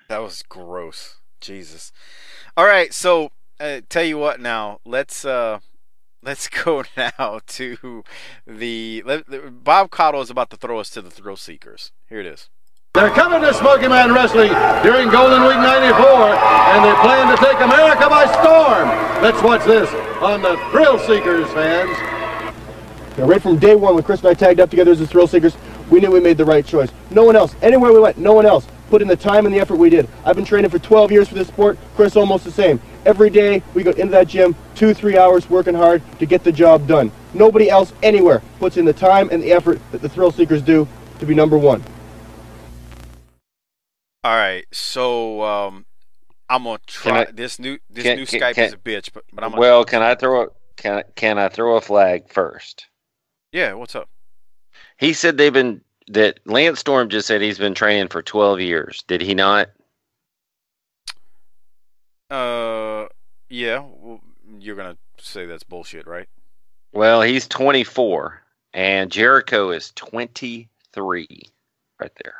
[0.09, 1.17] was gross.
[1.39, 1.91] Jesus.
[2.55, 2.93] All right.
[2.93, 4.39] So uh, tell you what.
[4.39, 5.59] Now let's uh,
[6.23, 8.03] let's go now to
[8.45, 9.03] the.
[9.05, 11.91] Let, let- Bob Caudle is about to throw us to the thrill seekers.
[12.07, 12.49] Here it is.
[12.93, 14.51] They're coming to Smoky Man Wrestling
[14.83, 18.89] during Golden Week 94, and they plan to take America by storm.
[19.23, 19.89] Let's watch this
[20.21, 21.97] on the Thrill Seekers, fans.
[23.17, 25.25] Now, right from day one, when Chris and I tagged up together as the Thrill
[25.25, 25.55] Seekers,
[25.89, 26.89] we knew we made the right choice.
[27.11, 29.59] No one else, anywhere we went, no one else put in the time and the
[29.59, 30.07] effort we did.
[30.25, 31.79] I've been training for 12 years for this sport.
[31.95, 32.79] Chris almost the same.
[33.05, 36.51] Every day we go into that gym, two, three hours working hard to get the
[36.51, 37.11] job done.
[37.33, 40.87] Nobody else anywhere puts in the time and the effort that the Thrill Seekers do
[41.19, 41.81] to be number one.
[44.23, 44.65] All right.
[44.71, 45.85] So um,
[46.49, 49.09] I'm gonna try I- this new this can- new can- Skype can- is a bitch,
[49.13, 51.81] but but I'm gonna, well, can I throw a can I- can I throw a
[51.81, 52.87] flag first?
[53.51, 53.73] yeah.
[53.73, 54.09] What's up?
[54.97, 59.03] He said they've been that Lance Storm just said he's been training for 12 years.
[59.07, 59.69] Did he not?
[62.29, 63.07] Uh,
[63.49, 63.79] yeah.
[63.79, 64.21] Well,
[64.59, 66.27] you're gonna say that's bullshit, right?
[66.93, 68.41] Well, he's 24
[68.73, 71.27] and Jericho is 23
[71.99, 72.35] right there.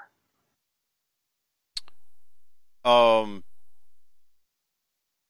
[2.92, 3.44] Um.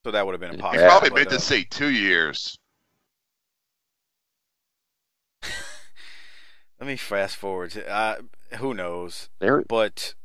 [0.06, 0.86] So that would have been He impossible.
[0.86, 2.58] probably but, meant to uh, say two years.
[6.82, 7.72] Let me fast forward.
[7.72, 8.16] To, uh,
[8.58, 9.30] who knows?
[9.38, 10.16] They're But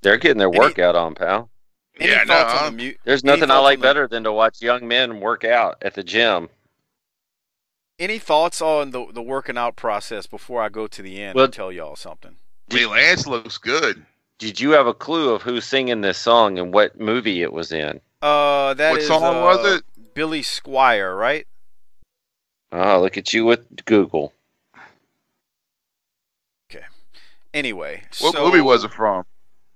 [0.00, 1.50] they're getting their workout on, pal.
[2.00, 4.62] Yeah, no, on the mu- There's nothing I like on the- better than to watch
[4.62, 6.48] young men work out at the gym.
[7.98, 11.44] Any thoughts on the the working out process before I go to the end Well-
[11.44, 12.36] and tell y'all something?
[12.70, 14.06] I mean, Lance looks good.
[14.38, 17.70] Did you have a clue of who's singing this song and what movie it was
[17.70, 18.00] in?
[18.22, 20.14] Uh, that What is, song was uh, it?
[20.14, 21.46] Billy Squier, right?
[22.72, 24.32] Oh, look at you with Google.
[27.54, 29.24] Anyway, What so, movie was it from?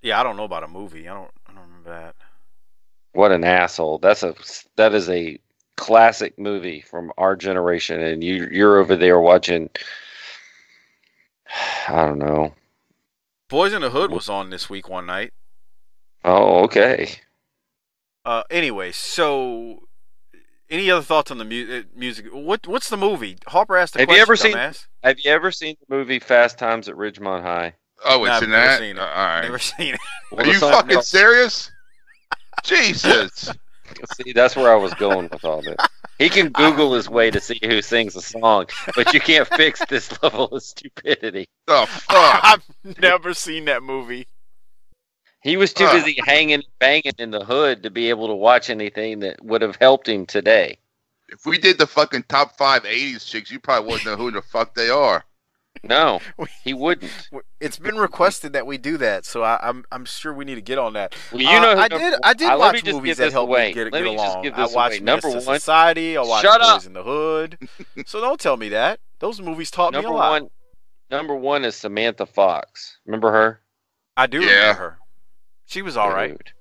[0.02, 1.08] Yeah, I don't know about a movie.
[1.08, 1.30] I don't.
[1.46, 2.14] I don't remember that.
[3.12, 3.98] What an asshole!
[3.98, 4.34] That's a
[4.76, 5.38] that is a
[5.76, 9.68] classic movie from our generation, and you you're over there watching.
[11.88, 12.54] I don't know.
[13.48, 15.32] Boys in the Hood was on this week one night.
[16.24, 17.10] Oh, okay.
[18.24, 19.86] Uh, anyway, so
[20.70, 22.26] any other thoughts on the mu- uh, music?
[22.32, 23.36] What What's the movie?
[23.46, 24.16] Harper asked the Have question.
[24.18, 24.52] you ever seen?
[24.54, 24.86] dumbass.
[25.02, 27.74] Have you ever seen the movie Fast Times at Ridgemont High?
[28.04, 28.78] Oh, it's Nah, I've in never that.
[28.78, 28.98] seen it.
[28.98, 29.42] Uh, all right.
[29.42, 30.00] Never seen it.
[30.32, 31.70] Well, Are you song- fucking no, serious?
[32.64, 33.50] Jesus.
[34.16, 35.76] See, that's where I was going with all this.
[36.18, 39.84] He can Google his way to see who sings a song, but you can't fix
[39.88, 41.46] this level of stupidity.
[41.68, 42.40] Oh fuck.
[42.42, 44.26] I've never seen that movie.
[45.46, 45.92] He was too Ugh.
[45.94, 49.62] busy hanging, and banging in the hood to be able to watch anything that would
[49.62, 50.78] have helped him today.
[51.28, 54.42] If we did the fucking top five '80s chicks, you probably wouldn't know who the
[54.42, 55.24] fuck they are.
[55.84, 56.20] No,
[56.64, 57.12] he wouldn't.
[57.60, 60.60] It's been requested that we do that, so I, I'm I'm sure we need to
[60.62, 61.14] get on that.
[61.30, 63.16] Well, you Uh, know who I number- did I did uh, watch just movies give
[63.18, 63.68] that this helped away.
[63.68, 64.42] me get, Let get me just along.
[64.42, 64.98] give I watched away.
[65.00, 66.16] Number Menace to one- Society.
[66.16, 66.86] I watched Shut Boys up.
[66.86, 67.58] in the Hood.
[68.06, 68.98] so don't tell me that.
[69.20, 70.30] Those movies taught Number me a lot.
[70.42, 70.50] one,
[71.10, 72.98] number one is Samantha Fox.
[73.06, 73.60] Remember her?
[74.16, 74.50] I do Yeah.
[74.60, 74.98] remember her.
[75.66, 76.30] She was all right.
[76.30, 76.52] Dude.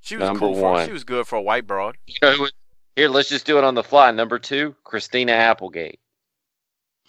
[0.00, 0.86] She was Number cool for one.
[0.86, 1.96] she was good for a white broad.
[2.06, 2.48] You know who-
[2.96, 4.10] Here, let's just do it on the fly.
[4.10, 5.98] Number two, Christina Applegate.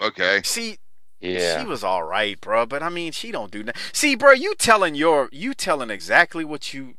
[0.02, 0.42] Okay.
[0.44, 0.78] See,
[1.22, 1.62] Yeah.
[1.62, 2.66] she was all right, bro.
[2.66, 3.78] But I mean, she don't do that.
[3.94, 6.96] See, bro, you telling your you telling exactly what you.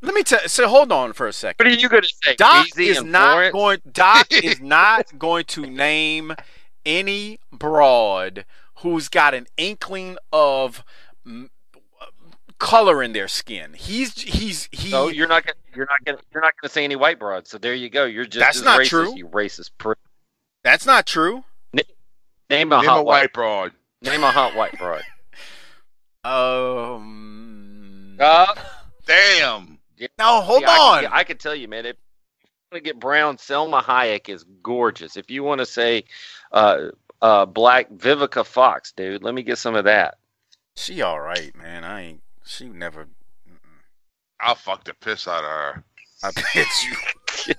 [0.00, 0.40] Let me tell.
[0.48, 1.64] So hold on for a second.
[1.66, 2.34] What are you going to say?
[2.36, 3.52] Doc Easy is not Florence?
[3.52, 3.92] going.
[3.92, 6.34] Doc is not going to name
[6.86, 8.44] any broad
[8.78, 10.82] who's got an inkling of
[12.58, 13.74] color in their skin.
[13.74, 14.90] He's he's he.
[14.90, 17.46] No, you're not gonna, you're not gonna, you're not gonna say any white broad.
[17.46, 18.04] So there you go.
[18.04, 19.16] You're just That's as not racist, true.
[19.16, 19.98] You racist prick.
[20.62, 21.44] That's not true.
[22.50, 23.72] Name a Name hot a white broad.
[24.02, 25.02] Name a hot white broad.
[26.24, 28.16] Um.
[28.18, 28.54] Uh,
[29.04, 29.78] Damn.
[30.18, 31.12] no, hold yeah, I on.
[31.12, 31.84] I can tell you, man.
[31.84, 31.96] If
[32.42, 35.18] you want to get brown, Salma Hayek is gorgeous.
[35.18, 36.04] If you want to say
[36.50, 36.86] uh,
[37.20, 40.16] uh, black, Vivica Fox, dude, let me get some of that.
[40.76, 41.84] She all right, man.
[41.84, 42.20] I ain't.
[42.44, 43.06] She never.
[44.40, 45.84] I'll fuck the piss out of her.
[46.22, 47.54] I bet you.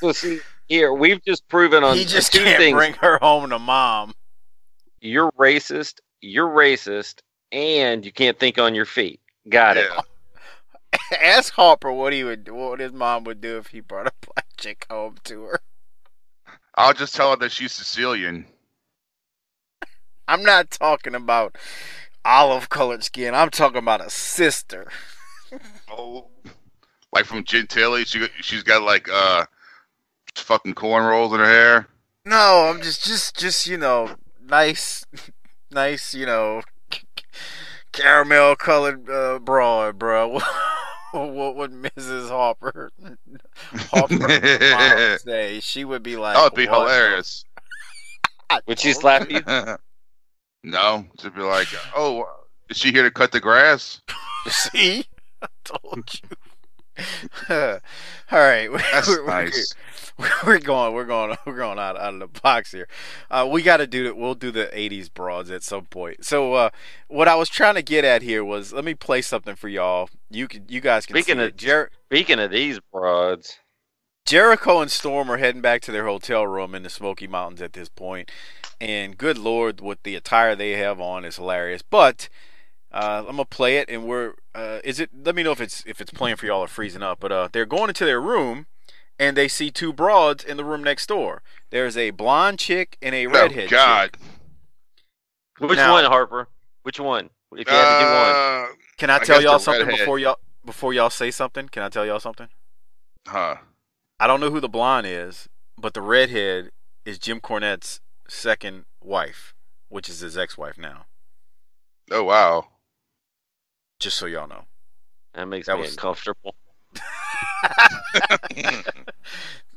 [0.00, 2.74] So see, here we've just proven on he just two can't things.
[2.74, 4.14] bring her home to mom.
[5.00, 6.00] You're racist.
[6.22, 7.20] You're racist,
[7.52, 9.20] and you can't think on your feet.
[9.48, 9.90] Got it.
[11.22, 14.46] Ask Harper what he would, what his mom would do if he brought a black
[14.56, 15.60] chick home to her.
[16.76, 18.46] I'll just tell her that she's Sicilian.
[20.30, 21.58] I'm not talking about
[22.24, 23.34] olive colored skin.
[23.34, 24.90] I'm talking about a sister.
[25.92, 26.28] Oh,
[27.12, 29.46] like from Gentilly, she she's got like uh
[30.36, 31.88] fucking cornrows in her hair.
[32.24, 35.04] No, I'm just, just, just you know, nice,
[35.72, 36.62] nice, you know,
[37.92, 40.38] caramel colored uh, broad, bro.
[41.10, 42.28] what would Mrs.
[42.28, 42.92] Harper
[43.90, 45.58] Harper say?
[45.58, 47.44] She would be like, That would be "What?" hilarious.
[48.68, 49.40] Would she slap you?
[50.62, 52.24] No, she'd be like, "Oh,
[52.68, 54.00] is she here to cut the grass?"
[54.48, 55.04] See,
[55.42, 56.36] I told you.
[58.30, 59.50] All right, That's we're, we're-
[60.44, 62.86] We're going, we're going, we're going out, out of the box here.
[63.30, 64.18] Uh, we got to do it.
[64.18, 66.26] We'll do the '80s broads at some point.
[66.26, 66.70] So, uh,
[67.08, 70.10] what I was trying to get at here was, let me play something for y'all.
[70.30, 71.56] You can, you guys can Speaking see of.
[71.56, 73.60] Jer- speaking of these broads,
[74.26, 77.72] Jericho and Storm are heading back to their hotel room in the Smoky Mountains at
[77.72, 78.30] this point,
[78.80, 81.82] and good lord, what the attire they have on is hilarious.
[81.82, 82.28] But
[82.92, 85.10] uh, I'm gonna play it, and we're uh, is it?
[85.24, 87.20] Let me know if it's if it's playing for y'all or freezing up.
[87.20, 88.66] But uh, they're going into their room,
[89.18, 91.42] and they see two broads in the room next door.
[91.70, 93.66] There's a blonde chick and a redhead.
[93.66, 94.10] oh God!
[94.12, 95.68] Chick.
[95.70, 96.48] which Now- one, Harper?
[96.82, 97.30] Which one?
[97.52, 98.66] If you had to do one, Uh,
[98.96, 99.98] Can I I tell guess y'all something redhead.
[100.04, 101.68] before y'all before y'all say something?
[101.68, 102.48] Can I tell y'all something?
[103.26, 103.56] huh?
[104.18, 106.70] I don't know who the blonde is, but the redhead
[107.04, 108.00] is Jim Cornette's
[108.30, 109.54] second wife,
[109.88, 111.04] which is his ex-wife now.
[112.10, 112.68] Oh wow!
[113.98, 114.64] Just so y'all know.
[115.34, 116.54] that makes that me was- uncomfortable.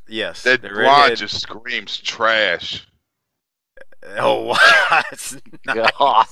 [0.08, 1.18] Yes, That the blonde redhead.
[1.18, 2.86] just screams trash.
[4.18, 4.58] Oh, wow,
[5.10, 5.90] that's nice.
[5.98, 6.26] God.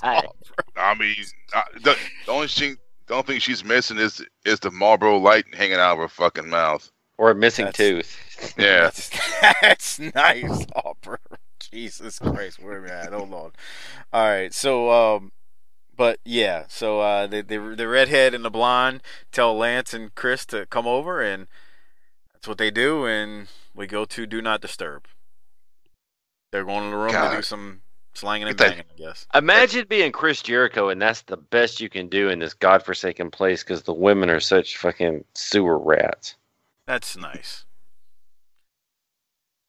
[0.76, 1.16] I mean,
[1.54, 1.96] I, the,
[2.26, 2.76] the only thing,
[3.08, 6.50] the only thing she's missing is is the Marlboro Light hanging out of her fucking
[6.50, 6.92] mouth.
[7.18, 8.54] Or a missing That's- tooth.
[8.58, 8.82] Yeah.
[8.92, 9.10] That's,
[9.62, 11.20] that's nice, Harper.
[11.74, 13.14] Jesus Christ, where am I at?
[13.14, 13.52] Hold on.
[14.12, 15.32] All right, so um,
[15.96, 19.02] but yeah, so uh, the the the redhead and the blonde
[19.32, 21.48] tell Lance and Chris to come over, and
[22.34, 25.06] that's what they do, and we go to Do Not Disturb.
[26.52, 27.82] They're going in the room to do some
[28.14, 29.26] slanging and banging, I guess.
[29.34, 33.64] Imagine being Chris Jericho, and that's the best you can do in this godforsaken place
[33.64, 36.36] because the women are such fucking sewer rats.
[36.88, 37.66] That's nice.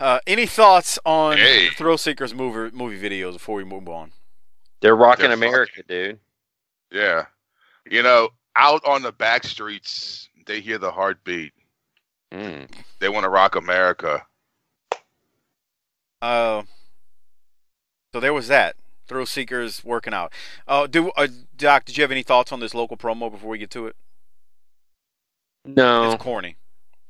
[0.02, 1.68] Uh, any thoughts on Hey.
[1.68, 4.10] Thrill Seekers movie movie videos before we move on?
[4.80, 6.18] They're rocking They're America, dude.
[6.90, 7.26] Yeah.
[7.88, 11.52] You know, out on the back streets, they hear the heartbeat.
[12.32, 12.68] Mm.
[12.98, 14.26] They want to rock America.
[16.20, 16.62] Uh,
[18.12, 18.74] so there was that.
[19.06, 20.32] Thrill Seekers working out.
[20.66, 21.84] Uh, do uh, Doc?
[21.84, 23.94] Did you have any thoughts on this local promo before we get to it?
[25.64, 26.10] No.
[26.10, 26.56] It's corny.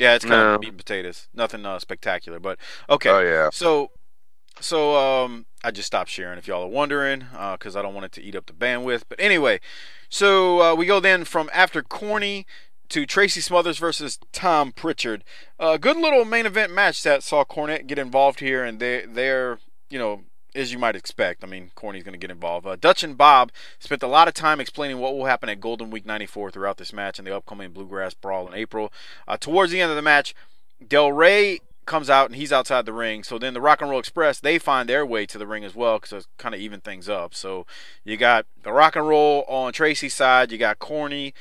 [0.02, 0.54] Yeah, it's kind No.
[0.54, 1.28] of meat and potatoes.
[1.32, 2.58] Nothing uh, spectacular, but
[2.90, 3.08] okay.
[3.10, 3.50] Oh yeah.
[3.52, 3.92] So,
[4.60, 8.06] so um, I just stopped sharing if y'all are wondering uh, because I don't want
[8.06, 9.04] it to eat up the bandwidth.
[9.08, 9.60] But anyway,
[10.08, 12.46] so uh, we go then from after Corny
[12.88, 15.24] to Tracy Smothers versus Tom Prichard.
[15.58, 19.06] A uh, good little main event match that saw Cornette get involved here, and they
[19.06, 20.22] they're you know
[20.54, 21.42] as you might expect.
[21.42, 22.66] I mean, Corny's going to get involved.
[22.66, 25.90] Uh, Dutch and Bob spent a lot of time explaining what will happen at Golden
[25.90, 28.92] Week 94 throughout this match and the upcoming Bluegrass Brawl in April.
[29.26, 30.34] Uh, towards the end of the match,
[30.86, 33.24] Del Ray comes out and he's outside the ring.
[33.24, 35.74] So then the Rock and Roll Express they find their way to the ring as
[35.74, 37.34] well because it's kind of even things up.
[37.34, 37.66] So
[38.04, 41.34] you got the Rock and Roll on Tracy's side, you got Corny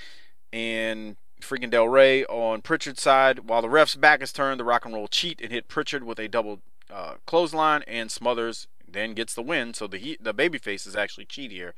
[0.51, 3.47] and freaking Del Ray on Prichard's side.
[3.49, 6.19] While the ref's back is turned, the Rock and Roll cheat and hit Prichard with
[6.19, 6.59] a double
[6.91, 9.73] uh, clothesline, and Smothers then gets the win.
[9.73, 11.73] So the he, the babyface is actually cheat here.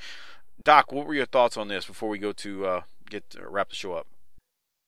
[0.64, 3.70] Doc, what were your thoughts on this before we go to uh, get to wrap
[3.70, 4.08] the show up?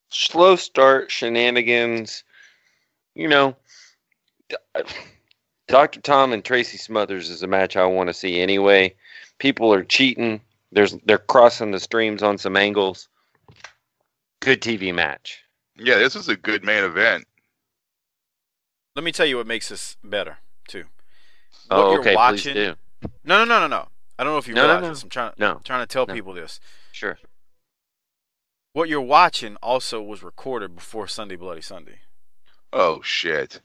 [0.10, 2.24] Slow start, shenanigans.
[3.16, 3.56] You know,
[5.68, 6.02] Dr.
[6.02, 8.94] Tom and Tracy Smothers is a match I want to see anyway.
[9.40, 10.42] People are cheating.
[10.72, 13.08] There's they're crossing the streams on some angles.
[14.42, 15.42] Good TV match.
[15.78, 17.26] Yeah, this is a good main event.
[18.96, 20.45] Let me tell you what makes this better too.
[21.68, 22.16] What oh, okay.
[22.16, 22.76] Watching, please do.
[23.24, 23.88] No, no, no, no, no.
[24.18, 24.93] I don't know if you no, realize no, no.
[24.93, 25.03] this.
[25.03, 25.62] I'm trying, no.
[25.64, 26.14] trying to tell no.
[26.14, 26.60] people this.
[26.91, 27.18] Sure.
[28.74, 31.99] What you're watching also was recorded before Sunday Bloody Sunday.
[32.74, 33.62] Oh shit!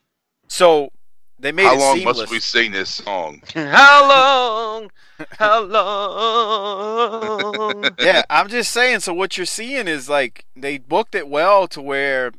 [0.46, 0.92] So
[1.40, 2.18] they made How it long seamless.
[2.18, 3.42] must we sing this song?
[3.54, 4.90] How long?
[5.38, 7.90] How long?
[7.98, 9.00] yeah, I'm just saying.
[9.00, 12.32] So what you're seeing is like they booked it well to where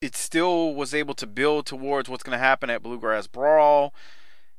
[0.00, 3.94] it still was able to build towards what's going to happen at Bluegrass Brawl.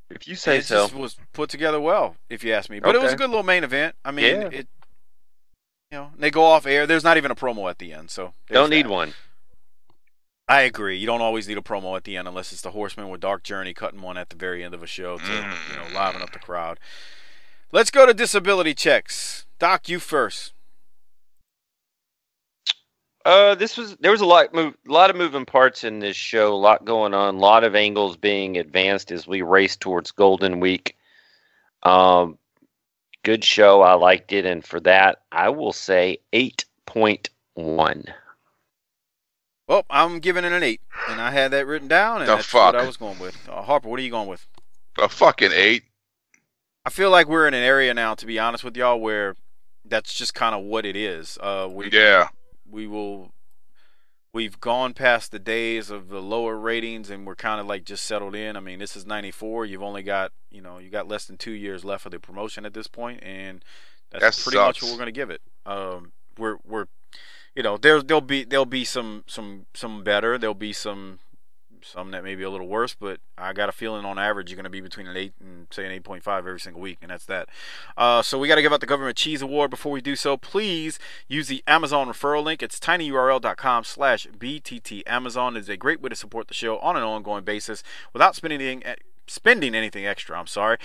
[0.10, 2.80] If you say it so, just was put together well, if you ask me.
[2.80, 3.96] But it was a good little main event.
[4.04, 4.50] I mean, Yeah.
[4.52, 4.68] it.
[5.90, 6.88] You know, they go off air.
[6.88, 8.92] There's not even a promo at the end, so don't need that.
[8.92, 9.14] one.
[10.48, 10.98] I agree.
[10.98, 13.44] You don't always need a promo at the end unless it's the Horsemen with Dark
[13.44, 15.94] Journey cutting one at the very end of a show to you know mm.
[15.94, 16.80] liven up the crowd.
[17.74, 19.46] Let's go to disability checks.
[19.60, 20.54] Doc, you first.
[23.24, 26.16] Uh, this was there was a lot move, a lot of moving parts in this
[26.16, 30.12] show, a lot going on, a lot of angles being advanced as we race towards
[30.12, 30.96] Golden Week.
[31.84, 32.38] Um,
[33.24, 38.06] good show, I liked it, and for that, I will say eight point one.
[39.68, 42.48] Well, I'm giving it an eight, and I had that written down, and The that's
[42.48, 42.74] fuck?
[42.74, 43.38] what I was going with.
[43.48, 44.46] Uh, Harper, what are you going with?
[44.98, 45.84] A fucking eight.
[46.86, 49.36] I feel like we're in an area now, to be honest with y'all, where
[49.86, 51.38] that's just kind of what it is.
[51.40, 52.30] Uh, we, Yeah.
[52.72, 53.32] We will.
[54.34, 58.06] We've gone past the days of the lower ratings, and we're kind of like just
[58.06, 58.56] settled in.
[58.56, 59.66] I mean, this is '94.
[59.66, 62.66] You've only got you know you got less than two years left of the promotion
[62.66, 63.64] at this point, and
[64.10, 65.42] that's That pretty much what we're gonna give it.
[65.66, 66.86] Um, we're we're
[67.56, 70.38] you know there there'll be there'll be some some some better.
[70.38, 71.20] There'll be some
[71.84, 74.56] some that may be a little worse, but I got a feeling on average you're
[74.56, 77.26] going to be between an 8 and say an 8.5 every single week, and that's
[77.26, 77.50] that.
[77.98, 79.70] Uh, so we got to give out the Government Cheese Award.
[79.70, 82.62] Before we do so, please use the Amazon referral link.
[82.62, 85.04] It's tinyurl.com slash BTT.
[85.06, 88.62] Amazon is a great way to support the show on an ongoing basis without spending
[88.62, 88.84] anything,
[89.28, 90.40] spending anything extra.
[90.40, 90.78] I'm sorry.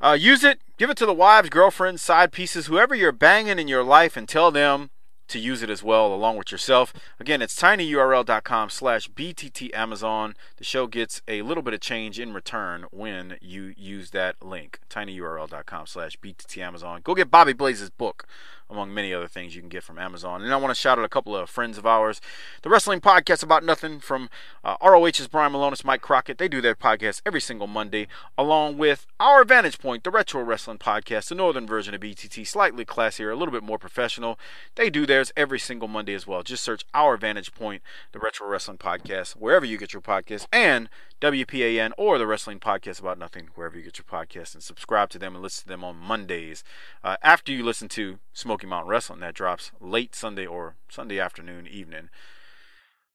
[0.00, 3.68] Uh, use it, give it to the wives, girlfriends, side pieces, whoever you're banging in
[3.68, 4.90] your life, and tell them
[5.32, 6.92] to use it as well along with yourself.
[7.18, 10.34] Again, it's tinyurl.com slash BTT Amazon.
[10.58, 14.78] The show gets a little bit of change in return when you use that link,
[14.90, 17.00] tinyurl.com slash BTT Amazon.
[17.02, 18.26] Go get Bobby Blaze's book,
[18.72, 20.42] among many other things you can get from Amazon.
[20.42, 22.20] And I want to shout out a couple of friends of ours.
[22.62, 24.30] The Wrestling Podcast About Nothing from
[24.64, 26.38] uh, ROH's Brian Malonis, Mike Crockett.
[26.38, 30.78] They do their podcast every single Monday, along with Our Vantage Point, the Retro Wrestling
[30.78, 34.38] Podcast, the northern version of BTT, slightly classier, a little bit more professional.
[34.74, 36.42] They do theirs every single Monday as well.
[36.42, 40.88] Just search Our Vantage Point, the Retro Wrestling Podcast, wherever you get your podcast, and
[41.20, 45.20] WPAN or the Wrestling Podcast About Nothing, wherever you get your podcast, and subscribe to
[45.20, 46.64] them and listen to them on Mondays.
[47.04, 48.18] Uh, after you listen to
[48.62, 52.10] Smoky Mountain Wrestling, that drops late Sunday or Sunday afternoon, evening.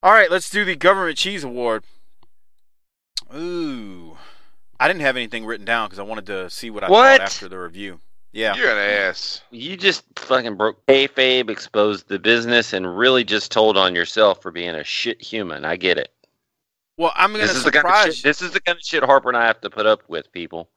[0.04, 1.86] All right, let's do the Government Cheese Award.
[3.34, 4.18] Ooh.
[4.78, 7.20] I didn't have anything written down because I wanted to see what I What?
[7.20, 8.02] thought after the review.
[8.34, 8.56] Yeah.
[8.56, 9.42] You're an ass.
[9.50, 14.52] You just fucking broke kayfabe, exposed the business, and really just told on yourself for
[14.52, 15.64] being a shit human.
[15.64, 16.12] I get it.
[16.98, 18.76] Well, I'm going to This is the kind of surprise shit, this is the kind
[18.76, 20.70] of shit Harper and I have to put up with, people.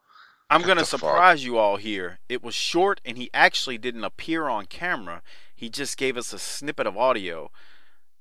[0.50, 1.00] I'm going to the fuck?
[1.00, 2.18] surprise you all here.
[2.28, 5.22] It was short, and he actually didn't appear on camera.
[5.54, 7.50] He just gave us a snippet of audio.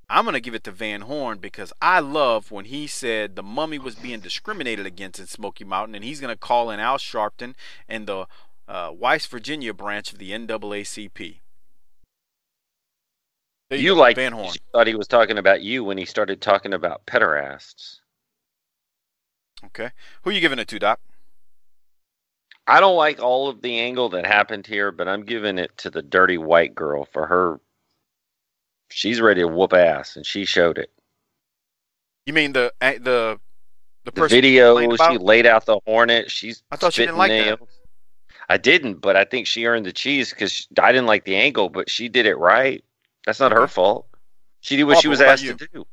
[0.10, 3.44] I'm going to give it to Van Horn because I love when he said the
[3.44, 6.98] mummy was being discriminated against in Smoky Mountain, and he's going to call in Al
[6.98, 7.56] Sharpton
[7.88, 8.26] and the
[8.68, 11.40] uh, West Virginia branch of the NAACP.
[13.70, 14.48] There You go, like Van Horn.
[14.48, 18.00] you thought he was talking about you when he started talking about pederasts.
[19.66, 19.92] Okay.
[20.24, 21.00] Who are you giving it to, Doc?
[22.70, 25.90] I don't like all of the angle that happened here, but I'm giving it to
[25.90, 27.60] the dirty white girl for her.
[28.92, 30.92] She's ready to whoop ass, and she showed it.
[32.28, 33.40] You mean the the the
[34.04, 36.30] The person video, she laid out the hornet.
[36.30, 37.68] She's I thought she didn't spitting like that.
[38.50, 41.70] I didn't, but I think she earned the cheese because I didn't like the angle,
[41.70, 42.84] but she did it right.
[43.26, 44.06] That's not her fault.
[44.62, 45.56] She did what Papa, she was what asked you?
[45.56, 45.86] to do.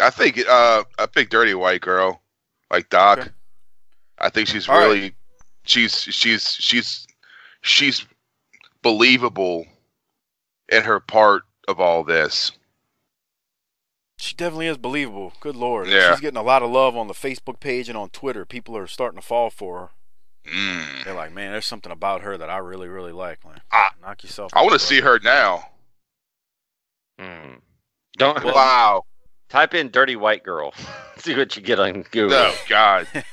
[0.00, 2.20] I think uh, I pick dirty white girl,
[2.70, 3.32] like Doc.
[4.18, 4.84] I think she's All right.
[4.84, 5.14] really,
[5.64, 7.06] she's she's she's
[7.62, 8.06] she's
[8.82, 9.66] believable
[10.70, 12.52] in her part of all this.
[14.18, 15.32] She definitely is believable.
[15.40, 15.88] Good lord.
[15.88, 16.12] Yeah.
[16.12, 18.44] She's getting a lot of love on the Facebook page and on Twitter.
[18.44, 19.88] People are starting to fall for her.
[20.50, 21.04] Mm.
[21.04, 23.44] They're like, man, there's something about her that I really, really like.
[23.44, 24.52] Man, I- knock yourself.
[24.54, 25.68] I want to see her now.
[27.18, 27.54] Hmm.
[28.18, 29.04] Don't Wow.
[29.48, 30.72] type in "dirty white girl."
[31.18, 32.36] see what you get on Google.
[32.38, 33.06] Oh God.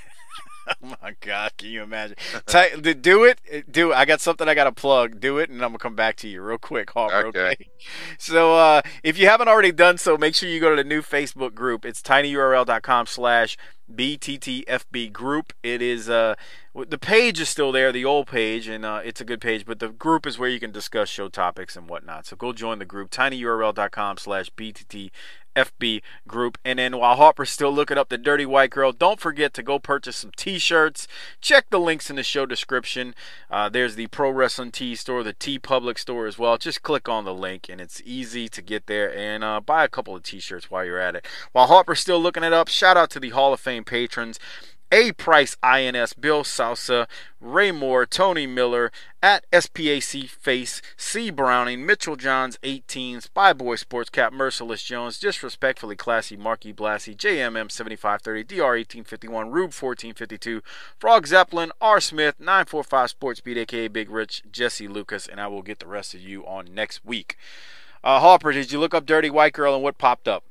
[0.84, 2.15] Oh my god, can you imagine?
[2.45, 3.95] Ty- do it, do it.
[3.95, 5.19] I got something I got to plug.
[5.19, 7.28] Do it, and I'm gonna come back to you real quick, Harper.
[7.28, 7.39] Okay.
[7.39, 7.67] Okay.
[8.19, 11.01] So uh, if you haven't already done so, make sure you go to the new
[11.01, 11.84] Facebook group.
[11.84, 13.57] It's tinyurl.com/slash
[13.91, 15.53] bttfb group.
[15.63, 16.36] It is uh,
[16.74, 19.65] the page is still there, the old page, and uh, it's a good page.
[19.65, 22.26] But the group is where you can discuss show topics and whatnot.
[22.26, 23.11] So go join the group.
[23.11, 26.57] tinyurl.com/slash bttfb group.
[26.63, 29.80] And then while Harper's still looking up the Dirty White Girl, don't forget to go
[29.80, 31.09] purchase some t-shirts.
[31.41, 33.15] Check the links in the show description.
[33.49, 36.57] Uh, there's the Pro Wrestling Tee store, the TeePublic store as well.
[36.57, 39.89] Just click on the link and it's easy to get there and uh, buy a
[39.89, 41.28] couple of t-shirts while you're at it.
[41.51, 44.39] While Harper's still looking it up, shout out to the Hall of Fame patrons.
[44.91, 47.07] A Price INS, Bill Salsa,
[47.39, 48.91] Ray Moore, Tony Miller,
[49.23, 55.95] at SPAC Face, C Browning, Mitchell Johns 18, Spy Boy Sports Cap, Merciless Jones, Disrespectfully
[55.95, 60.61] Classy, Marky Blassie, JMM 7530, DR 1851, Rube 1452,
[60.99, 65.61] Frog Zeppelin, R Smith, 945 Sports Beat, aka Big Rich, Jesse Lucas, and I will
[65.61, 67.37] get the rest of you on next week.
[68.03, 70.43] Uh, Harper, did you look up Dirty White Girl and what popped up?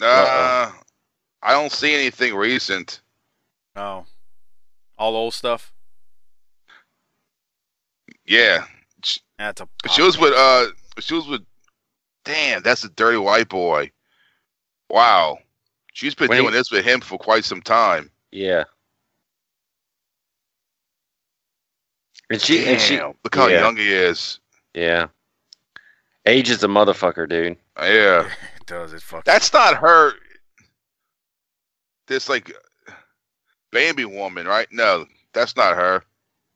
[0.00, 0.72] Uh,
[1.46, 3.00] I don't see anything recent.
[3.76, 4.04] Oh,
[4.98, 5.72] all old stuff.
[8.26, 8.64] Yeah,
[9.38, 9.68] That's a.
[9.92, 10.66] she was with uh,
[10.98, 11.42] she was with.
[12.24, 13.92] Damn, that's a dirty white boy.
[14.90, 15.38] Wow,
[15.92, 18.10] she's been When doing he- this with him for quite some time.
[18.32, 18.64] Yeah.
[22.30, 24.40] And she and she look how yeah, young he is.
[24.74, 25.06] Yeah.
[26.26, 27.56] Age is a motherfucker, dude.
[27.78, 29.22] Yeah, It does it fucking.
[29.24, 30.14] that's not her.
[32.06, 32.52] This like
[33.72, 34.68] Bambi woman, right?
[34.70, 36.02] No, that's not her.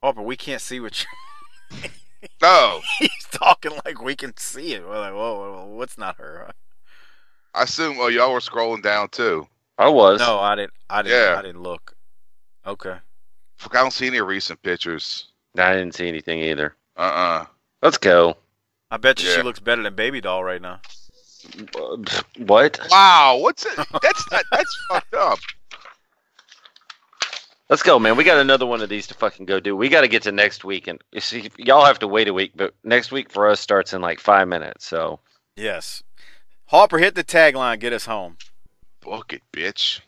[0.03, 1.91] Oh, but we can't see what you.
[2.43, 4.87] No, He's talking like we can see it.
[4.87, 6.51] We're like, whoa, whoa, whoa, what's not her?
[7.55, 7.97] I assume.
[7.99, 9.47] Oh, y'all were scrolling down too.
[9.79, 10.21] I was.
[10.21, 10.73] No, I didn't.
[10.89, 11.19] I didn't.
[11.19, 11.39] Yeah.
[11.39, 11.97] I didn't look.
[12.67, 12.97] Okay.
[13.57, 15.29] Fuck, I don't see any recent pictures.
[15.57, 16.77] I didn't see anything either.
[16.97, 17.47] Uh uh
[17.83, 18.37] Let's go.
[18.91, 20.81] I bet you she looks better than Baby Doll right now.
[21.77, 21.97] Uh,
[22.39, 22.81] What?
[22.91, 23.77] Wow, what's it?
[24.03, 25.39] That's not, that's fucked up.
[27.69, 28.17] Let's go, man.
[28.17, 29.77] We got another one of these to fucking go do.
[29.77, 32.33] We got to get to next week, and you see, y'all have to wait a
[32.35, 34.87] week, but next week for us starts in like five minutes.
[34.87, 35.21] So
[35.57, 36.03] Yes.
[36.67, 37.79] Harper, hit the tagline.
[37.79, 38.39] Get us home.
[39.01, 40.01] Book it, bitch.